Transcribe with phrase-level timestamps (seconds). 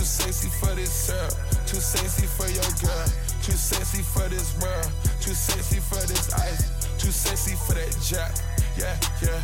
[0.00, 1.34] too sexy for this syrup,
[1.66, 3.06] too sexy for your girl,
[3.42, 4.88] too sexy for this world,
[5.20, 6.64] too sexy for this ice,
[6.96, 8.32] too sexy for that jack,
[8.78, 9.36] yeah, yeah.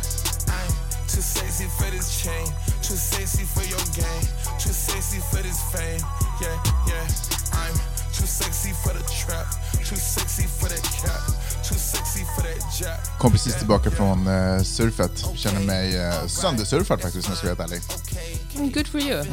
[0.49, 0.71] I'm
[1.05, 2.47] too sexy for this chain,
[2.81, 4.25] too sexy for your game,
[4.57, 6.01] too sexy for this fame,
[6.41, 6.57] yeah,
[6.89, 7.05] yeah.
[7.53, 7.77] I'm
[8.09, 9.45] too sexy for the trap,
[9.85, 11.21] too sexy for that cap,
[11.61, 13.19] too sexy for that jack.
[13.19, 15.25] Kom precis tillbaka från eh, surfet.
[15.35, 18.73] Känner mig uh, söndersurfad faktiskt om jag ska vara helt ärlig.
[18.73, 19.23] Good for you.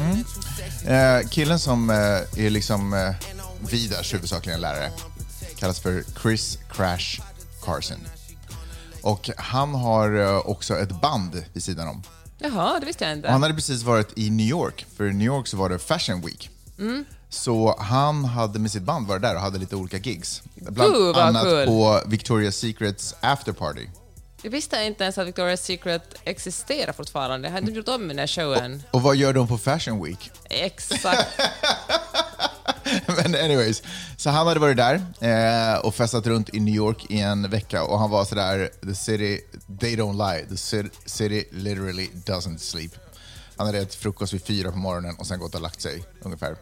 [0.87, 1.95] Eh, killen som eh,
[2.45, 3.11] är liksom uh,
[3.71, 4.91] Vidars huvudsakligen lärare
[5.55, 7.21] kallas för Chris Crash
[7.61, 7.97] Carson.
[9.01, 12.03] Och han har eh, också ett band vid sidan om.
[12.37, 13.27] Jaha, det visste jag inte.
[13.27, 15.79] Och han hade precis varit i New York, för i New York så var det
[15.79, 16.49] Fashion Week.
[17.29, 20.43] Så han hade med sitt band varit där och hade lite olika gigs.
[20.55, 21.67] Bland Gud, vad annat kul.
[21.67, 23.87] på Victoria's Secrets afterparty.
[24.41, 27.49] Jag visste inte ens att Victoria's Secret existerar fortfarande.
[27.49, 28.83] Har du gjort om den här showen?
[28.91, 30.31] Och vad gör de på Fashion Week?
[30.49, 31.27] Exakt.
[33.07, 33.83] Men anyways,
[34.17, 37.83] så han hade varit där eh, och festat runt i New York i en vecka
[37.83, 39.39] och han var sådär, the city,
[39.79, 42.91] they don't lie, the ci- city literally doesn't sleep.
[43.57, 46.55] Han hade ätit frukost vid fyra på morgonen och sen gått och lagt sig ungefär.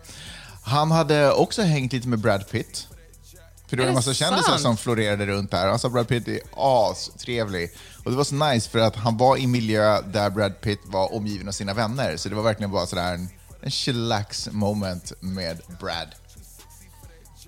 [0.63, 2.87] Han hade också hängt lite med Brad Pitt.
[3.73, 5.67] För det var en massa kändisar som florerade runt där.
[5.67, 7.71] Alltså Brad Pitt är astrevlig.
[8.03, 11.15] Och det var så nice för att han var i miljö där Brad Pitt var
[11.15, 12.17] omgiven av sina vänner.
[12.17, 13.29] Så det var verkligen bara sådär en,
[13.61, 16.07] en chillax moment med Brad.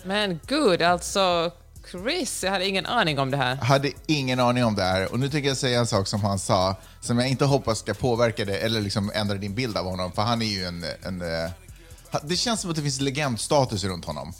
[0.03, 1.51] Men gud, alltså
[1.91, 3.55] Chris, jag hade ingen aning om det här.
[3.55, 5.11] hade ingen aning om det här.
[5.11, 7.93] Och nu tänker jag säga en sak som han sa, som jag inte hoppas ska
[7.93, 10.11] påverka det eller liksom ändra din bild av honom.
[10.11, 10.85] För han är ju en...
[11.03, 11.51] en eh,
[12.23, 14.33] det känns som att det finns legendstatus runt honom.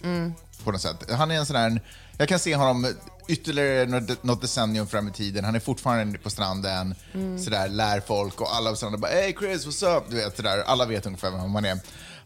[0.66, 1.12] På något sätt.
[1.12, 1.82] Han är en sån här...
[2.18, 2.88] Jag kan se honom
[3.28, 5.46] ytterligare något, decennium fram i tiden.
[5.46, 6.96] Han är fortfarande på stranden,
[7.44, 10.64] sådär, lär folk och alla på stranden bara “Hey Chris, what's up?” du vet, sådär.
[10.66, 11.80] Alla vet ungefär vem man är.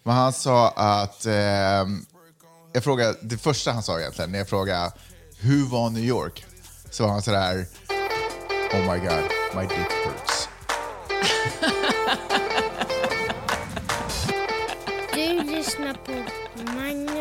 [0.03, 1.25] Men han sa att...
[1.25, 2.05] ehm,
[2.73, 4.91] jag frågade, det första han sa egentligen, när jag frågade
[5.39, 6.45] hur var New York?
[6.91, 7.65] Så var han sådär,
[8.73, 9.23] oh my god,
[9.55, 10.49] my dick hurts.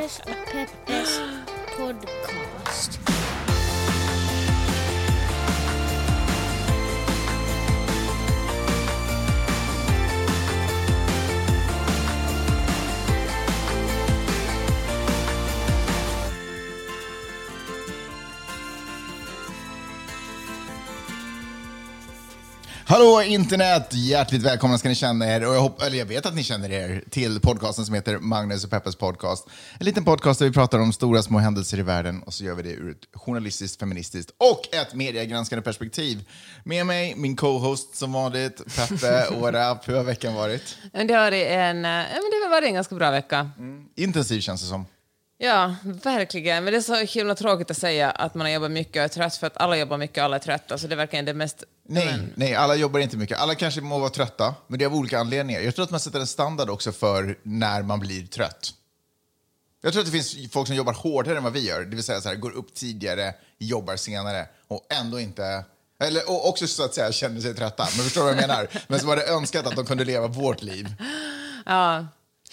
[0.08, 1.20] Magnus och Peppes
[1.76, 2.17] podcast.
[22.98, 23.94] Hallå internet!
[23.94, 26.72] Hjärtligt välkomna ska ni känna er, och jag, hopp, eller jag vet att ni känner
[26.72, 29.48] er, till podcasten som heter Magnus och Peppes podcast.
[29.80, 32.54] En liten podcast där vi pratar om stora små händelser i världen och så gör
[32.54, 36.28] vi det ur ett journalistiskt, feministiskt och ett mediegranskande perspektiv.
[36.64, 39.26] Med mig, min co-host som vanligt, Peppe.
[39.72, 39.88] Up?
[39.88, 40.76] Hur har veckan varit?
[40.92, 43.50] Det har varit en, eh, det har varit en ganska bra vecka.
[43.96, 44.86] Intensiv känns det som.
[45.40, 46.64] Ja, verkligen.
[46.64, 49.08] Men det är så himla tråkigt att säga att man har jobbat mycket och är
[49.08, 50.78] trött, för att alla jobbar mycket och alla är trötta.
[50.78, 51.64] Så det är verkligen det mest...
[51.88, 53.38] Nej, nej, alla jobbar inte mycket.
[53.38, 55.60] Alla kanske må vara trötta, men det är av olika anledningar.
[55.60, 58.74] Jag tror att man sätter en standard också för när man blir trött.
[59.80, 62.04] Jag tror att det finns folk som jobbar hårdare än vad vi gör, det vill
[62.04, 65.64] säga så här, går upp tidigare, jobbar senare och ändå inte...
[66.02, 68.68] Eller och också så att säga känner sig trötta, men förstår vad jag menar?
[68.88, 70.94] Men som hade önskat att de kunde leva vårt liv.
[71.66, 72.06] Ja,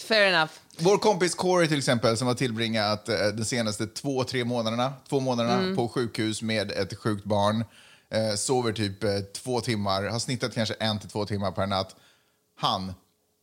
[0.07, 0.51] fair enough.
[0.77, 5.19] Vår kompis Corey till exempel, som har tillbringat eh, de senaste två, tre månaderna, två
[5.19, 7.65] månaderna på sjukhus med ett sjukt barn,
[8.09, 11.95] eh, sover typ eh, två timmar, har snittat kanske en till två timmar per natt.
[12.59, 12.93] Han,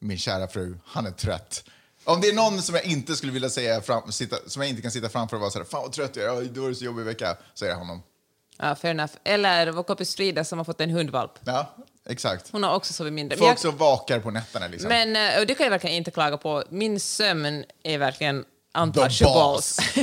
[0.00, 1.64] min kära fru, han är trött.
[2.04, 4.82] Om det är någon som jag inte skulle vilja säga, fram, sitta, som jag inte
[4.82, 6.72] kan sitta framför och vara så här, fan vad trött jag är, Oj, det var
[6.72, 8.02] så jobbig vecka, är det honom.
[8.58, 9.12] Ja, fair enough.
[9.24, 11.32] Eller vår kompis Frida som har fått en hundvalp.
[11.44, 11.74] Ja,
[12.08, 12.48] exakt.
[12.52, 13.38] Hon har också sovit mindre.
[13.38, 14.88] Folk jag- som vakar på nätterna liksom.
[14.88, 16.64] Men eh, och det kan jag verkligen inte klaga på.
[16.70, 18.44] Min sömn är verkligen
[18.78, 19.76] untouchables.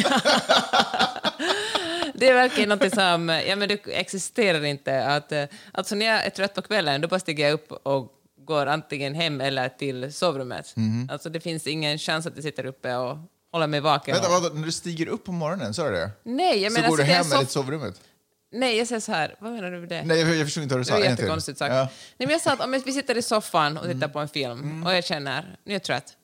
[2.13, 5.05] det är verkligen något som, ja men det existerar inte.
[5.05, 8.11] Att, eh, alltså när jag är trött på kvällen, då bara stiger jag upp och
[8.45, 10.75] går antingen hem eller till sovrummet.
[10.75, 11.09] Mhm.
[11.11, 13.17] Alltså det finns ingen chans att jag sitter uppe och
[13.51, 14.13] håller mig vaken.
[14.13, 14.55] Vänta, och...
[14.55, 16.11] när du stiger upp på morgonen, sa du det?
[16.23, 18.01] Nej, jag så menar går du sitter jag hem eller till sovrummet?
[18.51, 19.35] Nej, jag säger så här.
[19.39, 20.03] Vad menar du med det?
[20.03, 20.93] Nej, jag, jag förstod inte vad du Det sa.
[20.93, 21.23] var En till.
[21.23, 21.73] jättekonstigt sagt.
[21.73, 21.81] Ja.
[21.83, 24.11] Nej, men jag sa att om vi sitter i soffan och tittar Mm.
[24.11, 26.17] på en film och jag känner, nu är jag trött.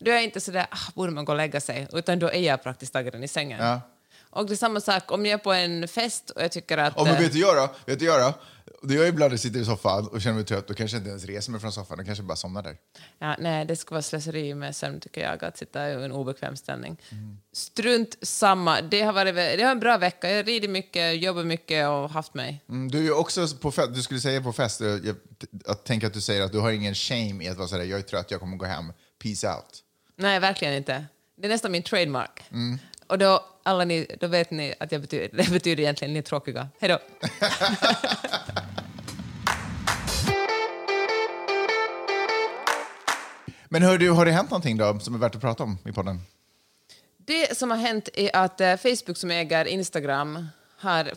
[0.00, 1.88] Då är jag inte sådär, ah, borde man gå och lägga sig?
[1.92, 3.60] Utan då är jag praktiskt taget i sängen.
[3.66, 3.80] Ja.
[4.34, 6.94] Och det är samma sak om jag är på en fest och jag tycker att...
[6.96, 7.74] Ja, men eh, vet du jag då?
[7.86, 8.38] Vet du jag då?
[8.82, 11.10] Det gör ibland jag sitter i soffan och känner mig trött, då kanske jag inte
[11.10, 12.76] ens reser mig från soffan, då kanske jag bara somnar där.
[13.18, 16.56] Ja, nej, det skulle vara slöseri med sömn tycker jag, att sitta i en obekväm
[16.56, 17.00] ställning.
[17.10, 17.38] Mm.
[17.52, 18.80] Strunt samma.
[18.80, 20.30] Det har varit det har en bra vecka.
[20.30, 22.62] Jag ridit mycket, jobbat mycket och haft mig.
[22.68, 25.16] Mm, du är också på fest, du skulle säga på fest, eh, jag,
[25.66, 27.98] att tänka att du säger att du har ingen shame i att vara sådär, jag
[27.98, 28.92] är trött, jag kommer gå hem,
[29.22, 29.82] peace out.
[30.16, 31.04] Nej, verkligen inte.
[31.36, 32.42] Det är nästan min trademark.
[32.50, 32.78] Mm.
[33.06, 36.22] Och då, alla ni, då vet ni att jag betyder, det betyder egentligen ni är
[36.22, 36.68] tråkiga.
[36.80, 36.98] Hej då.
[43.68, 45.92] Men hör du, har det hänt någonting då som är värt att prata om i
[45.92, 46.20] podden?
[47.16, 51.12] Det som har hänt är att eh, Facebook som äger Instagram har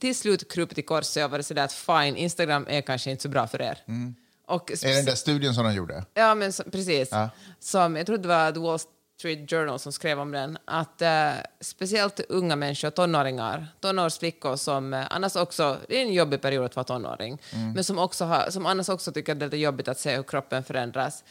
[0.00, 3.28] till slut krupit i korset och varit sådär att fine, Instagram är kanske inte så
[3.28, 3.78] bra för er.
[4.46, 6.04] Och Är det den där studien som de gjorde?
[6.14, 7.08] Ja, men så, precis.
[7.10, 7.30] Ja.
[7.60, 8.78] Som, jag tror det var The Wall
[9.20, 10.58] Street Journal som skrev om den.
[10.64, 11.30] Att eh,
[11.60, 16.76] speciellt unga människor, tonåringar, tonårsflickor som eh, annars också, det är en jobbig period att
[16.76, 17.38] vara tonåring,
[17.74, 20.22] men som, också har, som annars också tycker att det är jobbigt att se hur
[20.22, 21.24] kroppen förändras.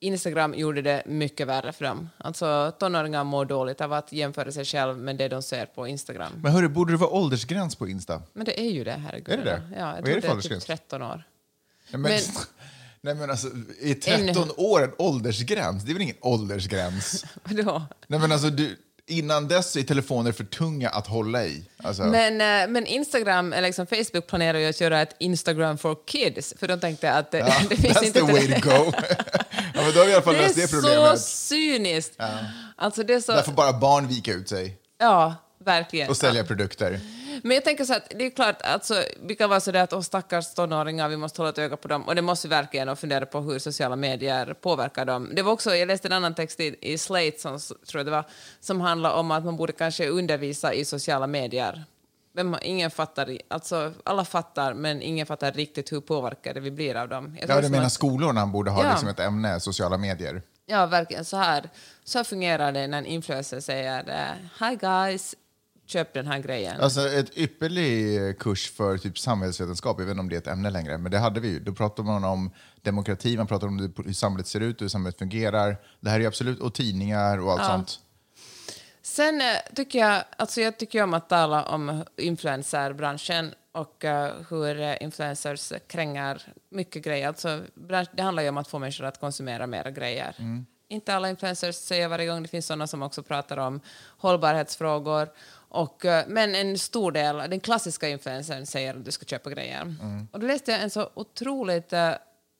[0.00, 2.10] Instagram gjorde det mycket värre för dem.
[2.18, 6.32] Alltså tonåringar mår dåligt av att jämföra sig själv med det de ser på Instagram.
[6.42, 8.22] Men hörru, borde det vara åldersgräns på Insta?
[8.32, 9.28] Men det är ju det, herregud.
[9.34, 9.62] Är det det?
[9.72, 10.64] Ja, jag Vad är tror det det är typ åldersgräns?
[10.64, 11.08] 13 år.
[11.08, 11.22] Nej,
[11.90, 12.20] men, Men-
[13.04, 13.48] nej, men alltså,
[13.82, 15.82] är 13 Ännu- år en åldersgräns?
[15.84, 17.24] Det är väl ingen åldersgräns?
[17.44, 17.82] Vadå?
[18.06, 21.64] nej, men alltså, du, innan dess är telefoner för tunga att hålla i.
[21.76, 25.96] Alltså, Men, eh, men Instagram, eller liksom Facebook planerar ju att göra ett Instagram for
[26.06, 28.20] kids, för de tänkte att det, ja, det finns that's inte...
[28.20, 28.92] the way to go.
[29.74, 31.20] ja, men då har vi i alla fall det löst är det så problemet.
[31.20, 32.20] cyniskt!
[32.76, 33.32] Alltså det är så...
[33.32, 35.34] Där får bara barn vika ut sig Ja,
[35.64, 36.08] verkligen.
[36.08, 37.00] och sälja produkter.
[37.42, 39.92] Men jag tänker så att det är klart, alltså, vi kan vara så där att
[39.92, 42.02] åh, stackars tonåringar, vi måste hålla ett öga på dem.
[42.02, 45.30] Och det måste vi verkligen och fundera på hur sociala medier påverkar dem.
[45.34, 48.10] Det var också, jag läste en annan text i, i Slate, som, tror jag det
[48.10, 48.24] var,
[48.60, 51.84] som handlar om att man borde kanske undervisa i sociala medier.
[52.36, 57.08] Vem, ingen fattar, alltså alla fattar, men ingen fattar riktigt hur påverkade vi blir av
[57.08, 57.36] dem.
[57.40, 58.90] Jag Ja, du menar att- skolorna borde ha Ja.
[58.90, 60.42] liksom ett ämne, sociala medier?
[60.66, 61.24] Ja, verkligen.
[61.24, 61.70] Så här,
[62.04, 65.34] så här fungerar det när en influencer säger eh, Hi guys,
[65.86, 66.80] köp den här grejen.
[66.80, 70.70] Alltså ett ypperlig kurs för typ samhällsvetenskap, jag vet inte om det är ett ämne
[70.70, 71.60] längre, men det hade vi ju.
[71.60, 72.50] Då pratade man om
[72.82, 75.76] demokrati, man pratade om hur samhället ser ut, hur samhället fungerar.
[76.00, 78.00] Det här är ju absolut, och tidningar och allt sånt.
[79.02, 84.80] Sen eh, tycker jag, alltså jag tycker om att tala om influencerbranschen och eh, hur
[84.80, 87.28] eh, influencers kränger mycket grejer.
[87.28, 90.34] Alltså, bransch, det handlar ju om att få människor att konsumera mera grejer.
[90.88, 93.80] Inte alla influencers säger varje gång, det finns sådana som också pratar om
[94.18, 95.28] hållbarhetsfrågor.
[95.74, 99.94] Och, eh, men en stor del, den klassiska influencern säger att du ska köpa grejer.
[100.32, 102.10] Och då läste jag en så otroligt eh,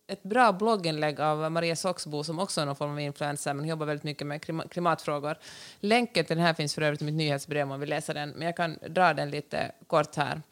[0.06, 3.86] ett bra blogginlägg av Maria Soxbo som också är någon form av influencer men jobbar
[3.86, 5.38] väldigt mycket med klima- klimatfrågor.
[5.80, 8.30] Länken till den här finns för övrigt i mitt nyhetsbrev om man vill läsa den,
[8.30, 10.42] men jag kan dra den lite kort här.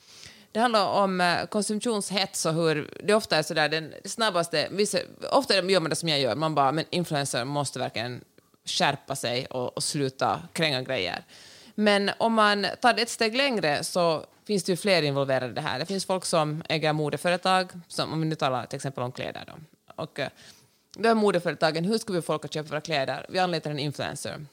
[0.52, 4.98] Det handlar om eh, konsumtionshets och hur det ofta är sådär den snabbaste, vissa,
[5.30, 8.24] ofta gör man det som jag gör, man bara, men influencer måste verkligen
[8.64, 11.24] skärpa sig och, och sluta kränga grejer.
[11.74, 15.54] Men om man tar det ett steg längre så finns det ju fler involverade i
[15.54, 15.78] det här.
[15.78, 19.44] Det finns folk som äger modeföretag, som, om vi nu talar till exempel om kläder.
[19.46, 19.52] Då.
[20.02, 20.28] Och, eh,
[20.96, 23.26] då är modeföretagen, hur ska vi få folk att köpa våra kläder?
[23.28, 24.46] Vi anlitar en influencer.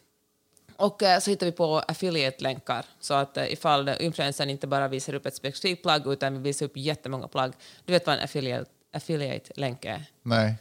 [0.75, 5.13] Och eh, så hittar vi på affiliate-länkar, så att eh, ifall influencern inte bara visar
[5.13, 7.54] upp ett specifikt plagg utan vi visar upp jättemånga plagg.
[7.86, 10.06] Du vet vad en affiliate, affiliate-länk är?
[10.21, 10.56] Nej.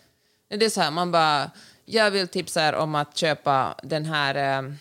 [0.48, 1.50] Det är så här, man bara,
[1.84, 4.72] jag vill tipsa er om att köpa den här, eh,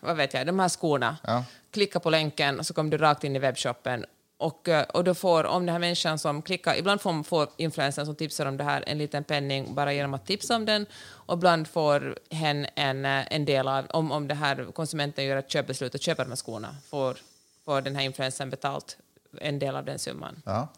[0.00, 1.16] vad vet jag, de här skorna.
[1.26, 1.44] Ja.
[1.70, 4.04] Klicka på länken och så kommer du rakt in i webbshoppen.
[4.36, 8.06] Och, eh, och då får, om den här människan som klickar, ibland får, får influencern
[8.06, 11.34] som tipsar om det här en liten penning bara genom att tipsa om den, och
[11.34, 15.50] ibland får hen en, eh, en del av, om, om det här konsumenten gör ett
[15.50, 17.16] köpbeslut och köper de här skorna, får,
[17.64, 18.96] får den här influencern betalt
[19.40, 20.42] en del av den summan.
[20.46, 20.68] Ja.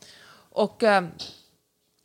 [0.52, 0.82] Och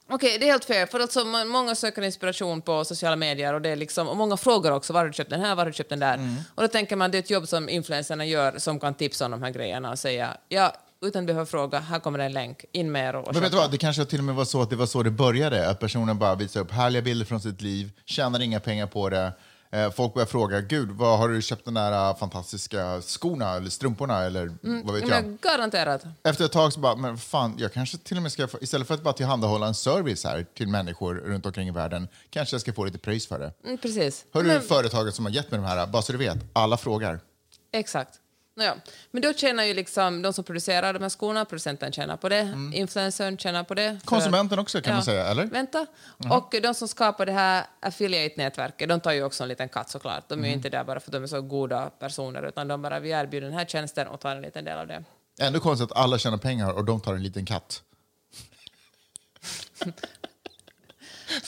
[0.10, 0.86] Okej, det är helt fair.
[0.86, 4.38] För alltså, må- många söker inspiration på sociala medier och, det är liksom, och många
[4.38, 6.20] frågar också var har du köpt den här, var har du köpt den där?
[6.56, 9.32] Och då tänker man det är ett jobb som influencerna gör som kan tipsa om
[9.32, 12.92] de här grejerna och säga ja, utan att behöva fråga, här kommer en länk, in
[12.92, 14.70] med er och Men vet du vad, det kanske till och med var så att
[14.70, 17.92] det var så det började, att personen bara visade upp härliga bilder från sitt liv,
[18.06, 19.32] tjänar inga pengar på det.
[19.72, 23.69] Eh, Folk börjar fråga, gud, vad har du köpt de där eh, fantastiska skorna eller
[23.69, 24.51] strumporna eller
[24.84, 25.38] vad vet Ja, jag?
[25.41, 26.03] garanterat.
[26.24, 28.88] Efter ett tag så bara, men fan, jag kanske till och med ska, få, istället
[28.88, 32.62] för att bara tillhandahålla en service här till människor runt omkring i världen, kanske jag
[32.62, 33.53] ska få lite pröjs för det.
[33.65, 34.25] Mm, precis.
[34.34, 36.77] Hör du Men- företaget som har gett mig de här, bara så du vet, alla
[36.77, 37.19] frågar.
[37.74, 38.13] Exakt.
[38.58, 38.76] Nåja,
[39.12, 42.54] men då tjänar ju liksom de som producerar de här skorna, producenten tjänar på det,
[42.74, 43.98] influencern tjänar på det.
[44.00, 45.46] för- Konsumenten också, kan man säga, eller?
[45.46, 45.86] Vänta.
[46.32, 50.30] Och de som skapar det här affiliate-nätverket, de tar ju också en liten katt såklart.
[50.30, 52.82] De är ju inte där bara för att de är så goda personer, utan de
[52.82, 55.04] bara, vi erbjuder den här tjänsten och tar en liten del av det.
[55.40, 57.82] Ändå konstigt att alla tjänar pengar och de tar en liten katt.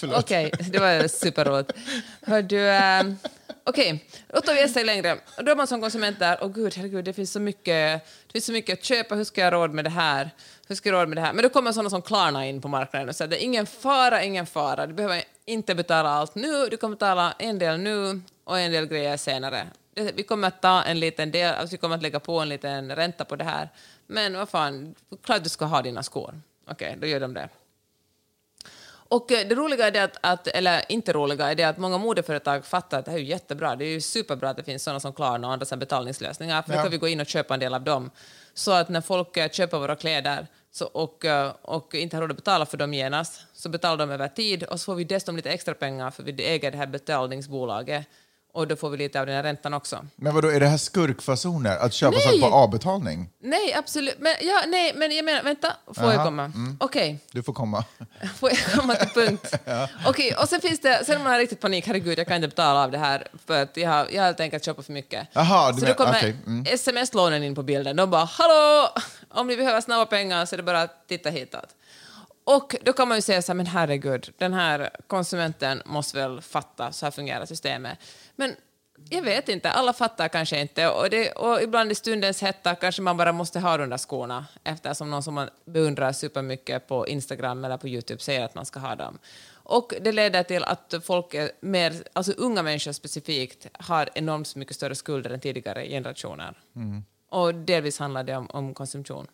[0.15, 1.71] Okej, det var superroligt.
[2.21, 3.03] Hör du, äh,
[3.67, 5.17] okej, då tar vi ett steg längre.
[5.37, 8.31] Och Då är man som konsument där, och gud, herregud, det finns så mycket, det
[8.31, 10.29] finns så mycket att köpa, hur ska jag ha råd med det här?
[10.67, 11.33] Hur ska jag råd med det här?
[11.33, 14.23] Men då kommer sådana som Klarna in på marknaden och säger, det är ingen fara,
[14.23, 18.59] ingen fara, du behöver inte betala allt nu, du kommer betala en del nu och
[18.59, 19.67] en del grejer senare.
[20.13, 22.95] Vi kommer att ta en liten del, alltså vi kommer att lägga på en liten
[22.95, 23.69] ränta på det här.
[24.07, 26.41] Men vad fan, klart du ska ha dina skor.
[26.69, 27.49] Okej, då gör de det.
[29.09, 31.97] Och eh, det roliga är det att, att, eller inte roliga, är det att många
[31.97, 33.75] modeföretag fattar att det här är jättebra.
[33.75, 36.61] Det är ju superbra att det finns sådana som Klarna och andra såna betalningslösningar.
[36.61, 36.81] För då Ja.
[36.81, 38.11] kan vi gå in och köpa en del av dem.
[38.53, 42.31] Så att när folk eh, köper våra kläder så, och, eh, och inte har råd
[42.31, 45.35] att betala för dem genast, så betalar de över tid och så får vi dessutom
[45.35, 48.05] lite extra pengar för vi äger det här betalningsbolaget.
[48.53, 50.05] Och då får vi lite av den här räntan också.
[50.15, 51.77] Men vad då är det här skurkfasoner?
[51.77, 52.21] Att köpa Nej!
[52.21, 53.29] saker på avbetalning?
[53.43, 54.15] Nej, absolut.
[54.19, 56.51] Men, ja, nej, men jag menar, vänta, får jag Aha, komma?
[56.79, 57.19] Okej.
[57.31, 57.83] Du får komma.
[58.39, 59.55] Får jag komma till punkt?
[60.05, 62.83] Okej, och sen finns det, sen har man riktigt panik, herregud jag kan inte betala
[62.83, 65.27] av det här för att jag har, jag har helt enkelt köpt för mycket.
[65.33, 66.65] Jaha, du så då kommer okej, mm.
[66.69, 68.89] sms-lånen in på bilden, de bara hallå,
[69.29, 71.75] om ni behöver snabba pengar så är det bara att titta hitåt.
[72.47, 76.41] Och då kan man ju säga så här, men herregud, den här konsumenten måste väl
[76.41, 77.99] fatta, så här fungerar systemet.
[78.39, 78.55] Men
[79.09, 83.01] jag vet inte, alla fattar kanske inte och, det, och ibland i stundens hetta kanske
[83.01, 87.65] man bara måste ha de där skorna eftersom någon som man beundrar supermycket på Instagram
[87.65, 89.17] eller på Youtube säger att man ska ha dem.
[89.53, 94.95] Och det leder till att folk mer, alltså unga människor specifikt, har enormt mycket större
[94.95, 96.53] skulder än tidigare generationer.
[97.29, 99.27] Och delvis handlar det om, om konsumtion.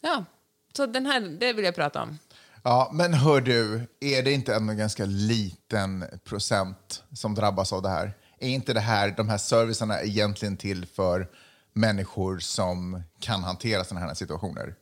[0.00, 0.24] Ja,
[0.72, 2.18] så den här, det vill jag prata om.
[2.64, 7.82] Ja, men hör du, är det inte ändå en ganska liten procent som drabbas av
[7.82, 8.16] det här?
[8.40, 11.28] Är inte det här, de här servicerna egentligen till för
[11.72, 14.74] människor som kan hantera sådana här situationer?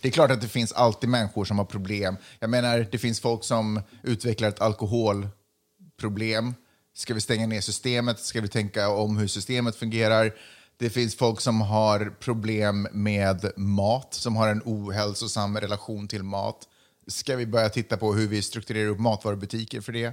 [0.00, 2.16] Det är klart att det finns alltid människor som har problem.
[2.38, 6.54] Jag menar, det finns folk som utvecklar ett alkoholproblem.
[6.94, 8.20] Ska vi stänga ner systemet?
[8.20, 10.32] Ska vi tänka om hur systemet fungerar?
[10.76, 16.68] Det finns folk som har problem med mat, som har en ohälsosam relation till mat.
[17.06, 20.12] Ska vi börja titta på hur vi strukturerar upp matvarubutiker för det?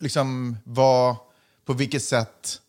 [0.00, 1.16] Liksom, vad,
[1.64, 2.60] på vilket sätt...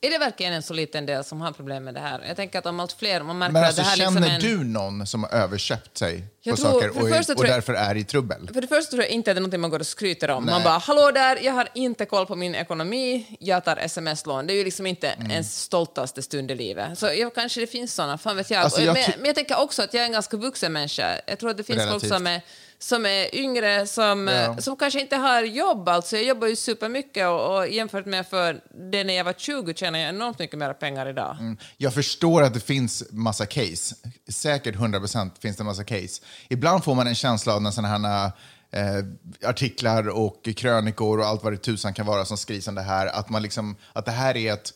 [0.00, 2.24] Är det verkligen en så liten del som har problem med det här?
[2.28, 4.48] Jag tänker att om allt fler, man märker Men att alltså, det här känner liksom
[4.48, 4.58] är en...
[4.58, 7.74] du någon som har överköpt sig Jag på tror- saker och, första och jag- därför
[7.74, 8.50] är i trubbel?
[8.54, 10.44] För det första tror jag inte att det är något man går och skryter om.
[10.44, 10.54] Nej.
[10.54, 14.46] Man bara, hallå där, jag har inte koll på min ekonomi, jag tar sms-lån.
[14.46, 15.30] Det är ju liksom inte Mm.
[15.30, 16.98] ens stoltaste stund i livet.
[16.98, 18.62] Så jag, kanske det finns såna, fan vet jag.
[18.62, 21.20] Alltså, jag men, men jag tänker också att jag är en ganska vuxen människa.
[21.26, 22.00] Jag tror att det finns Relativt.
[22.00, 22.40] folk som är,
[22.78, 24.34] som är yngre, som, Ja.
[24.34, 25.88] eh, som kanske inte har jobb.
[25.88, 29.74] Alltså, jag jobbar ju supermycket och, och jämfört med för det när jag var 20
[29.74, 31.36] tjänar jag enormt mycket mer pengar idag.
[31.40, 31.56] Mm.
[31.76, 33.94] Jag förstår att det finns massa case.
[34.28, 36.22] Säkert 100% finns det massa case.
[36.48, 38.30] Ibland får man en känsla av när sådana här
[38.70, 39.04] eh,
[39.48, 43.06] artiklar och krönikor och allt vad det tusan kan vara som skrivs om det här,
[43.06, 44.72] att, man liksom, att det här är ett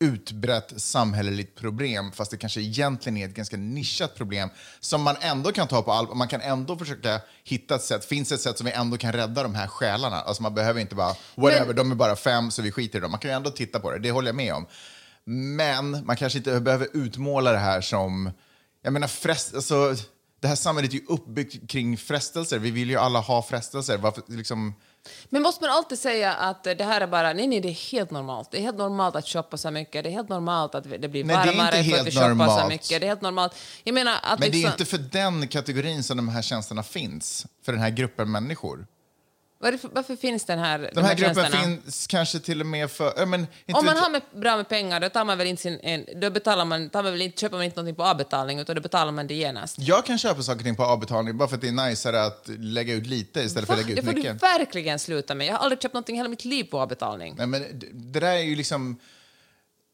[0.00, 4.48] utbrett samhälleligt problem, fast det kanske egentligen är ett ganska nischat problem
[4.80, 6.14] som man ändå kan ta på allvar.
[6.14, 8.04] Man kan ändå försöka hitta ett sätt.
[8.04, 10.16] Finns det ett sätt som vi ändå kan rädda de här själarna?
[10.20, 13.02] Alltså man behöver inte bara, whatever, Men- de är bara fem så vi skiter i
[13.02, 13.10] dem.
[13.10, 14.66] Man kan ju ändå titta på det, det håller jag med om.
[15.56, 18.30] Men man kanske inte behöver utmåla det här som...
[18.82, 19.94] Jag menar, frest, alltså,
[20.40, 22.58] det här samhället är ju uppbyggt kring frestelser.
[22.58, 23.98] Vi vill ju alla ha frestelser.
[23.98, 24.74] Varför, liksom,
[25.28, 28.10] Men måste man alltid säga att det här är bara, nej nej det är helt
[28.10, 28.50] normalt.
[28.50, 31.24] Det är helt normalt att shoppa så mycket, det är helt normalt att det blir
[31.24, 32.68] Nej, det är inte varmare för att helt vi shoppar så normalt.
[32.68, 32.88] mycket.
[32.88, 33.54] Det är helt normalt.
[33.84, 36.82] Jag menar att men det är liksom, inte för den kategorin som de här tjänsterna
[36.82, 37.46] finns.
[37.64, 38.86] För den här gruppen människor.
[39.60, 41.64] Varför, varför finns den här, De här gruppen tjänsterna?
[41.64, 43.12] finns kanske till och med för...
[43.16, 45.80] Ja, men, Om man har med, bra med pengar, då tar man väl inte sin,
[45.82, 48.76] en, då betalar man, tar man väl inte, köper man inte någonting på avbetalning, utan
[48.76, 49.76] då betalar man det genast.
[49.78, 52.48] Jag kan köpa saker och ting på avbetalning bara för att det är najsare att
[52.58, 53.80] lägga ut lite istället för Va?
[53.80, 54.42] att lägga Det ut får du mycket.
[54.42, 55.46] verkligen sluta med.
[55.46, 57.34] Jag har aldrig köpt någonting hela mitt liv på avbetalning.
[57.38, 58.96] Nej, men det, det där är ju liksom...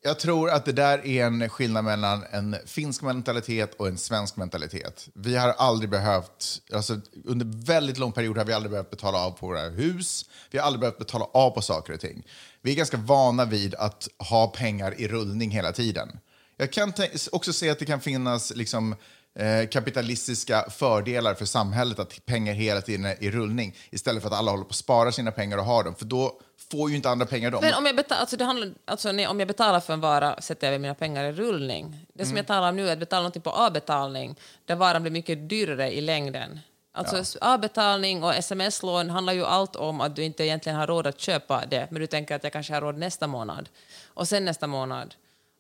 [0.06, 4.36] Jag tror att det där är en skillnad mellan en finsk mentalitet och en svensk
[4.36, 5.08] mentalitet.
[5.14, 9.30] Vi har aldrig behövt, alltså under väldigt lång period har vi aldrig behövt betala av
[9.30, 10.24] på våra hus.
[10.50, 12.26] Vi har aldrig behövt betala av på saker och ting.
[12.62, 16.18] Vi är ganska vana vid att ha pengar i rullning hela tiden.
[16.56, 16.92] Jag kan
[17.32, 18.96] också se att det kan finnas liksom
[19.34, 24.38] eh, kapitalistiska fördelar för samhället att pengar hela tiden är i rullning istället för att
[24.38, 25.94] alla håller på att spara sina pengar och har dem.
[25.94, 27.60] För då får ju inte andra pengar dem.
[27.62, 30.40] Men om jag, betal, alltså det handlar, alltså nej, om jag betalar för en vara
[30.40, 32.06] sätter jag mina pengar i rullning.
[32.14, 35.12] Det som jag talar om nu är att betala något på avbetalning där varan blir
[35.12, 36.60] mycket dyrare i längden.
[36.96, 41.20] Alltså avbetalning och sms-lån handlar ju allt om att du inte egentligen har råd att
[41.20, 43.68] köpa det men du tänker att jag kanske har råd nästa månad
[44.06, 45.14] och sen nästa månad.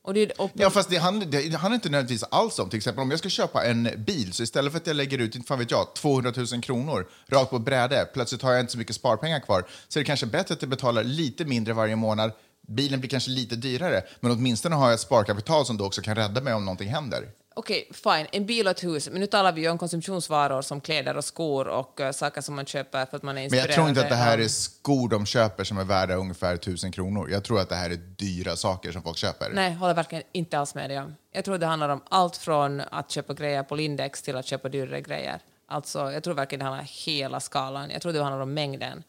[0.04, 3.02] Och det, och, Ja, fast det handlar, det handlar inte nödvändigtvis alls om, till exempel
[3.02, 5.58] om jag ska köpa en bil, så istället för att jag lägger ut, inte fan
[5.58, 9.40] vet jag, 200 000 kronor rakt på bräde, plötsligt har jag inte så mycket sparpengar
[9.40, 12.32] kvar, så är det kanske bättre att jag betalar lite mindre varje månad,
[12.68, 16.14] bilen blir kanske lite dyrare, men åtminstone har jag ett sparkapital som då också kan
[16.14, 17.28] rädda mig om någonting händer.
[17.56, 20.80] Okej, fine, en bil och ett hus, men nu talar vi ju om konsumtionsvaror som
[20.80, 23.68] kläder och skor och eh, saker som man köper för att man är Men inspirerad.
[23.68, 26.92] jag tror inte att det här är skor de köper som är värda ungefär 1000
[26.92, 27.30] kronor.
[27.30, 29.50] Jag tror att det här är dyra saker som folk köper.
[29.52, 31.14] Nej, håller verkligen inte alls med dig om.
[31.32, 34.68] Jag tror det handlar om allt från att köpa grejer på Lindex till att köpa
[34.68, 35.40] dyrare grejer.
[35.68, 37.90] Alltså, jag tror verkligen det handlar om hela skalan.
[37.90, 39.02] Jag tror det handlar om mängden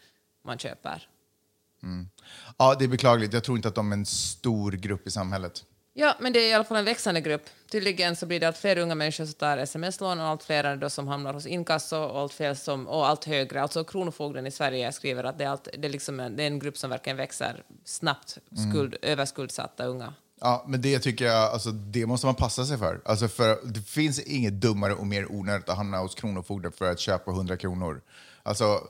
[0.45, 1.07] man köper.
[2.57, 3.33] Ja, det är beklagligt.
[3.33, 5.63] Jag tror inte att de är en stor grupp i samhället.
[5.97, 7.41] Ja, men det är i alla fall en växande grupp.
[7.71, 10.89] Tydligen så blir det allt fler unga människor som tar sms-lån och allt fler då
[10.89, 13.61] som hamnar hos inkasso och allt, fler som, och allt högre.
[13.61, 16.47] Alltså Kronofogden i Sverige skriver att det är, allt, det är, liksom en, det är
[16.47, 18.37] en grupp som verkligen växer snabbt,
[18.69, 20.13] skuld, överskuldsatta unga.
[20.41, 23.01] Ja, men det tycker jag, alltså, det måste man passa sig för.
[23.05, 23.57] Alltså för.
[23.63, 27.57] Det finns inget dummare och mer onödigt att hamna hos Kronofogden för att köpa 100
[27.57, 28.01] kronor.
[28.43, 28.87] Alltså,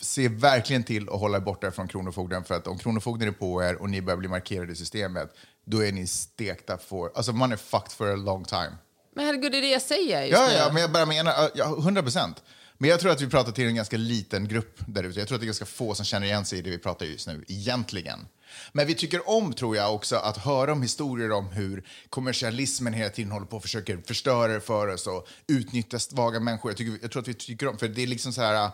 [0.00, 3.62] se verkligen till att hålla er borta från Kronofogden för att om Kronofogden är på
[3.62, 7.52] er och ni börjar bli markerade i systemet, då är ni stekta för, alltså man
[7.52, 8.72] är fucked for a long time.
[9.16, 10.54] Men herregud, det är det jag säger just Ja, nu.
[10.54, 12.42] ja, men jag bara menar, ja, 100 procent.
[12.78, 15.18] Men jag tror att vi pratar till en ganska liten grupp där ute.
[15.18, 17.06] Jag tror att det är ganska få som känner igen sig i det vi pratar
[17.06, 18.26] just nu, egentligen.
[18.72, 23.10] Men vi tycker om, tror jag, också att höra om historier om hur kommersialismen hela
[23.10, 26.70] tiden håller på och försöker förstöra det för oss och utnyttja svaga människor.
[26.70, 28.70] Jag, tycker, jag tror att vi tycker om, för det är liksom så här,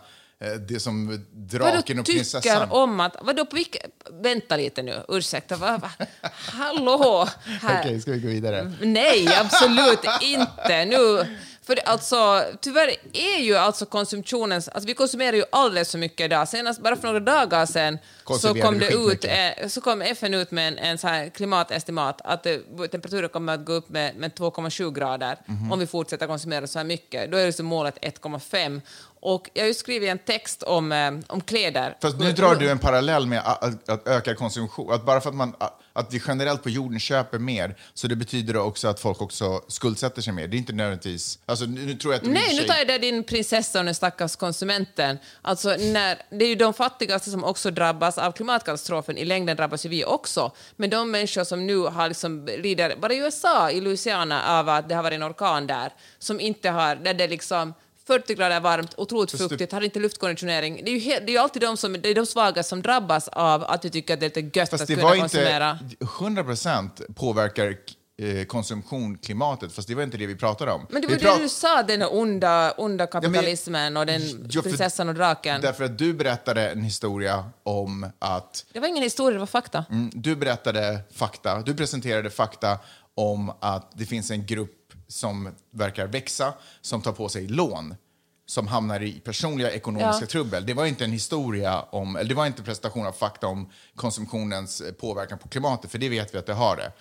[0.67, 1.23] det som Vadå
[1.71, 2.41] draken och prinsessan.
[2.41, 3.15] tycker om att...
[3.21, 3.79] Vadå, på vilka,
[4.11, 5.55] vänta lite nu, ursäkta.
[5.55, 5.91] Va, va,
[6.31, 7.27] hallå!
[7.61, 7.79] Här.
[7.81, 8.71] Okej, ska vi gå vidare?
[8.81, 10.85] Nej, absolut inte.
[10.85, 11.25] Nu,
[11.63, 14.67] för det, alltså, tyvärr är ju alltså konsumtionens...
[14.67, 16.47] Alltså vi konsumerar ju alldeles för mycket idag.
[16.47, 17.97] Senast, bara för några dagar sedan
[18.39, 22.21] så kom, det ut, eh, så kom FN ut med en, en så här klimatestimat
[22.23, 22.55] att eh,
[22.91, 25.71] temperaturen kommer att gå upp med, med 2,7 grader Mhm.
[25.71, 27.31] om vi fortsätter konsumera så här mycket.
[27.31, 28.81] Då är liksom målet 1,5.
[29.23, 31.97] Och jag har ju skrivit en text om, eh, om kläder.
[32.01, 34.93] Fast nu drar du en parallell med att, att, öka konsumtion.
[34.93, 35.55] Att bara för att, man,
[35.93, 40.21] att vi generellt på jorden köper mer, så det betyder också att folk också skuldsätter
[40.21, 40.47] sig mer.
[40.47, 41.39] Det är inte nödvändigtvis...
[41.45, 44.35] Alltså, nu, tror jag att Nej, nu tar jag det din prinsessa och den stackars
[44.35, 45.17] konsumenten.
[45.41, 49.17] Alltså, när, det är ju de fattigaste som också drabbas av klimatkatastrofen.
[49.17, 50.51] I längden drabbas ju vi också.
[50.75, 54.89] Men de människor som nu har liksom lider, bara i USA, i Louisiana, av att
[54.89, 57.73] det har varit en orkan där, som inte har, där det liksom
[58.11, 60.81] 40 grader varmt, otroligt det- fuktigt, har inte luftkonditionering.
[60.85, 62.81] Det är ju, he, det är ju alltid de, som, det är de svaga som
[62.81, 65.79] drabbas av att vi tycker att det är lite gött Fast att det kunna konsumera.
[65.91, 66.05] inte...
[66.19, 67.75] 100 procent påverkar
[68.21, 70.85] eh, konsumtion klimatet, fast det var inte det vi pratade om.
[70.89, 74.61] Men det vi var det prat- du sa, den onda, onda kapitalismen och den Ja,
[74.61, 75.61] för- prinsessan och draken.
[75.61, 79.85] Därför att du berättade en historia om att Det var ingen historia, det var fakta.
[79.89, 82.79] Mm, du berättade fakta, du presenterade fakta
[83.15, 84.71] om att det finns en grupp
[85.11, 87.95] som verkar växa, som tar på sig lån,
[88.45, 90.27] som hamnar i personliga ekonomiska Ja.
[90.27, 90.65] trubbel.
[90.65, 93.69] Det var inte en historia om, eller det var inte en presentation av fakta om
[93.95, 96.91] konsumtionens eh, påverkan på klimatet, för det vet vi att det har det.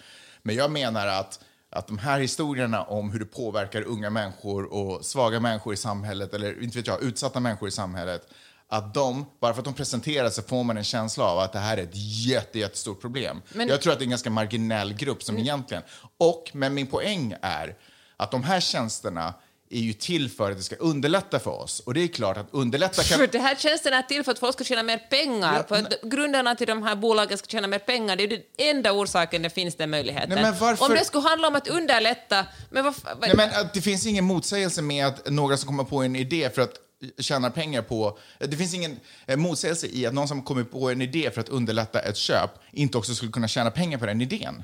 [0.43, 1.41] Men jag menar att
[1.73, 6.35] att de här historierna om hur det påverkar unga människor och svaga människor i samhället,
[6.35, 8.29] eller inte vet jag, utsatta människor i samhället,
[8.69, 11.59] att de, bara för att de presenteras så får man en känsla av att det
[11.59, 11.91] här är ett
[12.27, 13.43] jätte, jättestort problem.
[13.55, 15.83] Men- Jag tror att det är en ganska marginell grupp som egentligen...
[16.19, 17.77] Och, men min poäng är
[18.21, 19.35] att de här tjänsterna
[19.71, 21.81] är ju till för att det ska underlätta för oss.
[21.81, 23.19] Och det är klart att underlätta kan...
[23.19, 25.57] För det här tjänsten är till för att folk ska tjäna mer pengar.
[25.57, 28.17] Ja, för att grundarna till de här bolagen ska tjäna mer pengar.
[28.17, 30.43] Det är den enda orsaken det finns den möjligheten.
[30.43, 32.47] Nej, varför- Om det skulle handla om att underlätta...
[32.71, 36.03] Men vad, Nej, men att det finns ingen motsägelse med att några som kommer på
[36.03, 36.75] en idé för att
[37.19, 38.19] tjäna pengar på...
[38.39, 41.49] Det finns ingen eh, motsägelse i att någon som kommer på en idé för att
[41.49, 44.63] underlätta ett köp inte också skulle kunna tjäna pengar på den idén.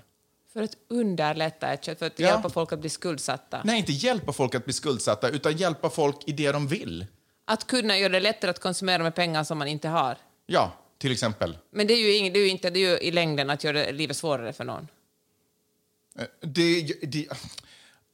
[0.57, 2.29] För att underlätta ett köp, för att Ja.
[2.29, 3.61] hjälpa folk att bli skuldsatta.
[3.65, 7.07] Nej, inte hjälpa folk att bli skuldsatta, utan hjälpa folk i det de vill.
[7.45, 10.17] Att kunna göra det lättare att konsumera med pengar som man inte har.
[10.47, 11.59] Ja, till exempel.
[11.71, 13.65] Men det är ju, ing, det är ju inte, det är ju i längden att
[13.65, 14.89] göra livet svårare för någon.
[16.19, 17.27] Eh, Det, det,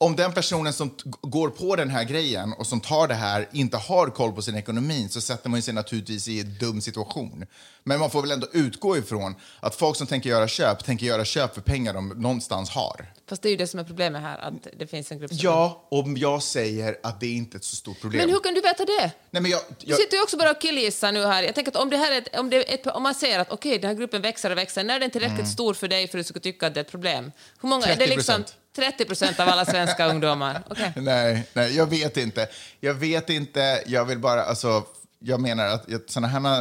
[0.03, 3.77] om den personen som går på den här grejen och som tar det här inte
[3.77, 7.47] har koll på sin ekonomi så sätter man sig naturligtvis i en dum situation.
[7.85, 11.25] Men man får väl ändå utgå ifrån att folk som tänker göra köp tänker göra
[11.25, 13.13] köp för pengar de någonstans har.
[13.29, 15.39] Fast det är ju det som är problemet här, att det finns en grupp som...
[15.43, 18.21] Ja, om jag säger att det är inte är ett så stort problem.
[18.21, 19.11] Men hur kan du veta det?
[19.31, 21.43] Nej, men jag, Du jag, sitter ju också bara och killgissar nu här.
[21.43, 23.53] Jag tänker att om, det här är ett, om, det ett, om man ser att
[23.53, 25.53] okej, den här gruppen växer och växer, när är den tillräckligt Mm.
[25.53, 27.33] stor för dig för att du ska tycka att det är ett problem?
[27.61, 27.87] Hur många?
[27.87, 28.17] Det är 30%.
[28.17, 28.45] liksom
[28.77, 30.63] 30 procent av alla svenska ungdomar.
[30.71, 30.93] Okej.
[30.97, 32.49] Nej, nej, jag vet inte.
[32.81, 33.83] Jag vet inte.
[33.87, 34.85] Jag vill bara, alltså,
[35.19, 36.61] jag menar att såna här,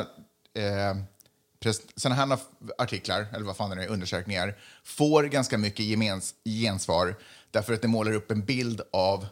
[0.54, 0.95] eh,
[1.95, 2.39] såna här
[2.78, 7.15] artiklar, eller vad fan det är, undersökningar, får ganska mycket gemens, gensvar
[7.52, 9.28] därför att det målar upp en bild av,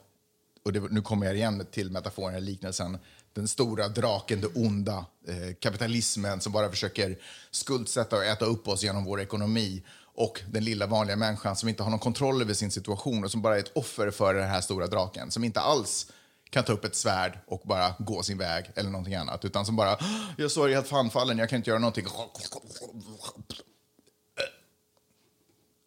[0.66, 2.98] och det, nu kommer jag igen till metaforen, liknelsen,
[3.34, 7.18] den stora draken, det onda, eh, kapitalismen som bara försöker
[7.52, 9.84] skuldsätta och äta upp oss genom vår ekonomi
[10.20, 13.42] och den lilla vanliga människan som inte har någon kontroll över sin situation och som
[13.42, 16.12] bara är ett offer för den här stora draken, som inte alls
[16.50, 19.76] kan ta upp ett svärd och bara gå sin väg eller någonting annat, utan som
[19.76, 19.98] bara
[20.38, 22.06] jag står helt handfallen, jag kan inte göra någonting.
[22.06, 22.60] Förstår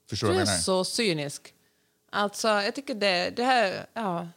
[0.09, 0.59] du Du vad är jag menar?
[0.59, 1.55] så cynisk.
[2.11, 3.87] Alltså, jag tycker det, det här...
[3.95, 4.29] Ja.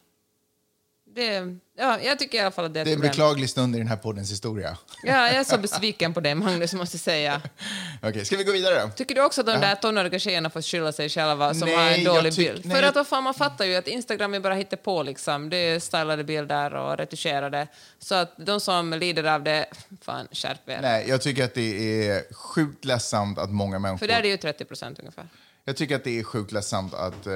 [1.16, 3.10] Det, ja, jag tycker i alla fall att det är Det är en problem.
[3.12, 4.78] beklaglig stund i den här poddens historia.
[5.04, 7.42] Ja, jag är så besviken på det, Magnus, måste säga.
[8.02, 8.90] Okej, ska vi gå vidare då?
[8.90, 11.92] Tycker du också att de där tonåriga tjejerna får skylla sig själva som Nej, har
[11.92, 12.66] en dålig bild?
[12.66, 15.50] nej, För att vad fan, man fattar ju att Instagram är bara hittar på liksom.
[15.50, 17.68] Det är stylade bilder och retuscherade.
[18.00, 19.66] Så att de som lider av det,
[20.02, 20.80] fan skärp er.
[20.82, 23.98] Nej, jag tycker att det är sjukt ledsamt att många människor...
[23.98, 25.28] För där är det ju 30 procent ungefär.
[25.66, 27.28] Jag tycker att det är sjukt ledsamt att...
[27.28, 27.34] Uh,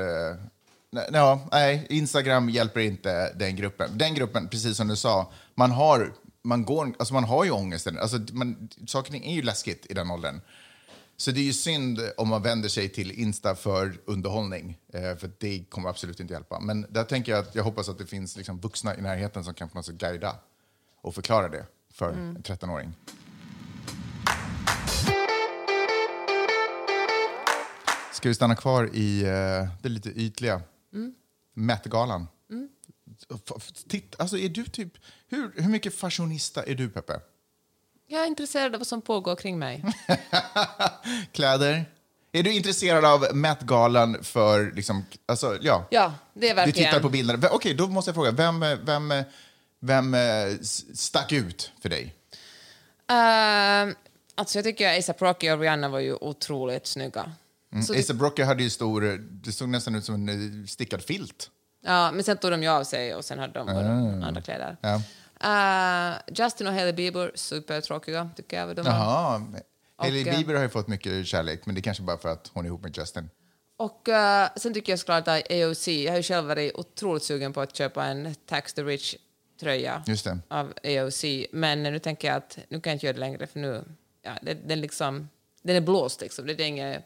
[0.91, 3.97] ja, nej, Instagram hjälper inte den gruppen.
[3.97, 7.99] Den gruppen, precis som du sa, man har, man går, alltså man har ju ångesten.
[7.99, 10.41] Alltså man, saker är ju läskigt i den åldern.
[11.17, 15.31] Så det är ju synd om man vänder sig till Insta för underhållning, eh, för
[15.37, 16.59] det kommer absolut inte hjälpa.
[16.59, 19.53] Men där tänker jag att jag hoppas att det finns liksom vuxna i närheten som
[19.53, 20.35] kan på något sätt guida
[21.01, 22.93] och förklara det för en 13-åring.
[28.13, 30.61] Ska vi stanna kvar i eh, det lite ytliga?
[31.55, 32.27] Met-galan.
[33.35, 34.93] F- f- Titt, alltså är du typ,
[35.27, 37.19] hur, hur mycket fashionista är du, Peppe?
[38.07, 39.83] Jag är intresserad av vad som pågår kring mig.
[41.31, 41.85] Kläder?
[42.31, 45.87] Är du intresserad av Met-galan för, liksom, alltså, ja.
[45.91, 46.89] Ja, det är Du verkligen...
[46.91, 47.47] tittar på bilderna.
[47.51, 49.13] Okej, då måste jag fråga, vem, vem,
[49.79, 50.59] vem eh,
[50.93, 52.15] stack ut för dig?
[53.11, 53.95] Uh,
[54.35, 57.31] alltså jag tycker att A$AP Rocky och Rihanna var ju otroligt snygga.
[57.71, 57.83] Mm.
[57.83, 59.01] Så det- Asa Brocky hade ju stor,
[59.43, 60.29] det såg nästan ut som en
[60.61, 61.49] eh, stickad filt.
[61.85, 64.77] Ja, men sen tog de ju av sig och sen hade de bara andra kläder.
[64.81, 65.01] Ja.
[65.43, 68.75] Eh, Justin och Hailey Bieber, supertråkiga tycker jag.
[68.75, 68.85] De.
[68.85, 69.41] Jaha.
[69.97, 72.29] Hailey Och, eh, Bieber har ju fått mycket kärlek, men det är kanske bara för
[72.29, 73.29] att hon är ihop med Justin.
[73.77, 77.53] Och eh, sen tycker jag såklart att AOC, jag har ju själv varit otroligt sugen
[77.53, 80.03] på att köpa en Tax the Rich-tröja
[80.47, 81.23] av AOC.
[81.51, 83.83] Men nu tänker jag att nu kan jag inte göra det längre för nu,
[84.21, 85.29] ja, det, den, liksom,
[85.61, 86.47] den är blåst liksom.
[86.47, 87.05] Det är inget,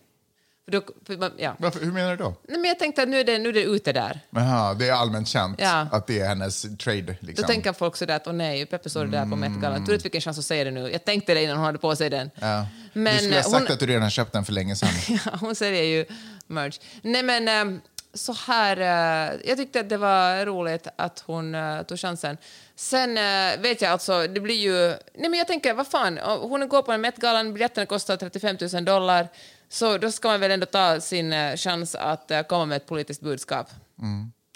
[0.65, 1.55] för då, för, ja.
[1.59, 2.33] Varför, hur menar du då?
[2.47, 4.19] Nej, men jag tänkte att nu är det, nu är det ute där.
[4.37, 5.87] Aha, det är allmänt känt Ja.
[5.91, 7.01] att det är hennes trade.
[7.01, 7.45] Då Liksom.
[7.47, 9.85] tänker folk sådär att åh nej, Peppe det där på Met-galan.
[9.85, 10.91] Du vet vilken chans att säga det nu.
[10.91, 12.31] Jag tänkte det innan hon hade på sig den.
[12.35, 12.65] ja.
[12.93, 14.89] Men du skulle ha eh, sagt hon, att du redan köpt den för länge sedan.
[15.25, 16.05] ja, hon säljer ju
[16.47, 16.79] merch.
[17.01, 17.79] Nej men eh,
[18.13, 21.55] så här, eh, jag tyckte att det var roligt att hon
[21.87, 22.37] tog chansen.
[22.75, 23.15] Sen
[23.61, 24.87] vet jag alltså, det blir ju...
[25.15, 28.85] Nej men jag tänker, vad fan, hon går på en Met-galan, biljetterna kostar 35 000
[28.85, 29.27] dollar,
[29.73, 32.85] så då ska man väl ändå ta sin eh, chans att eh, komma med ett
[32.85, 33.69] politiskt budskap.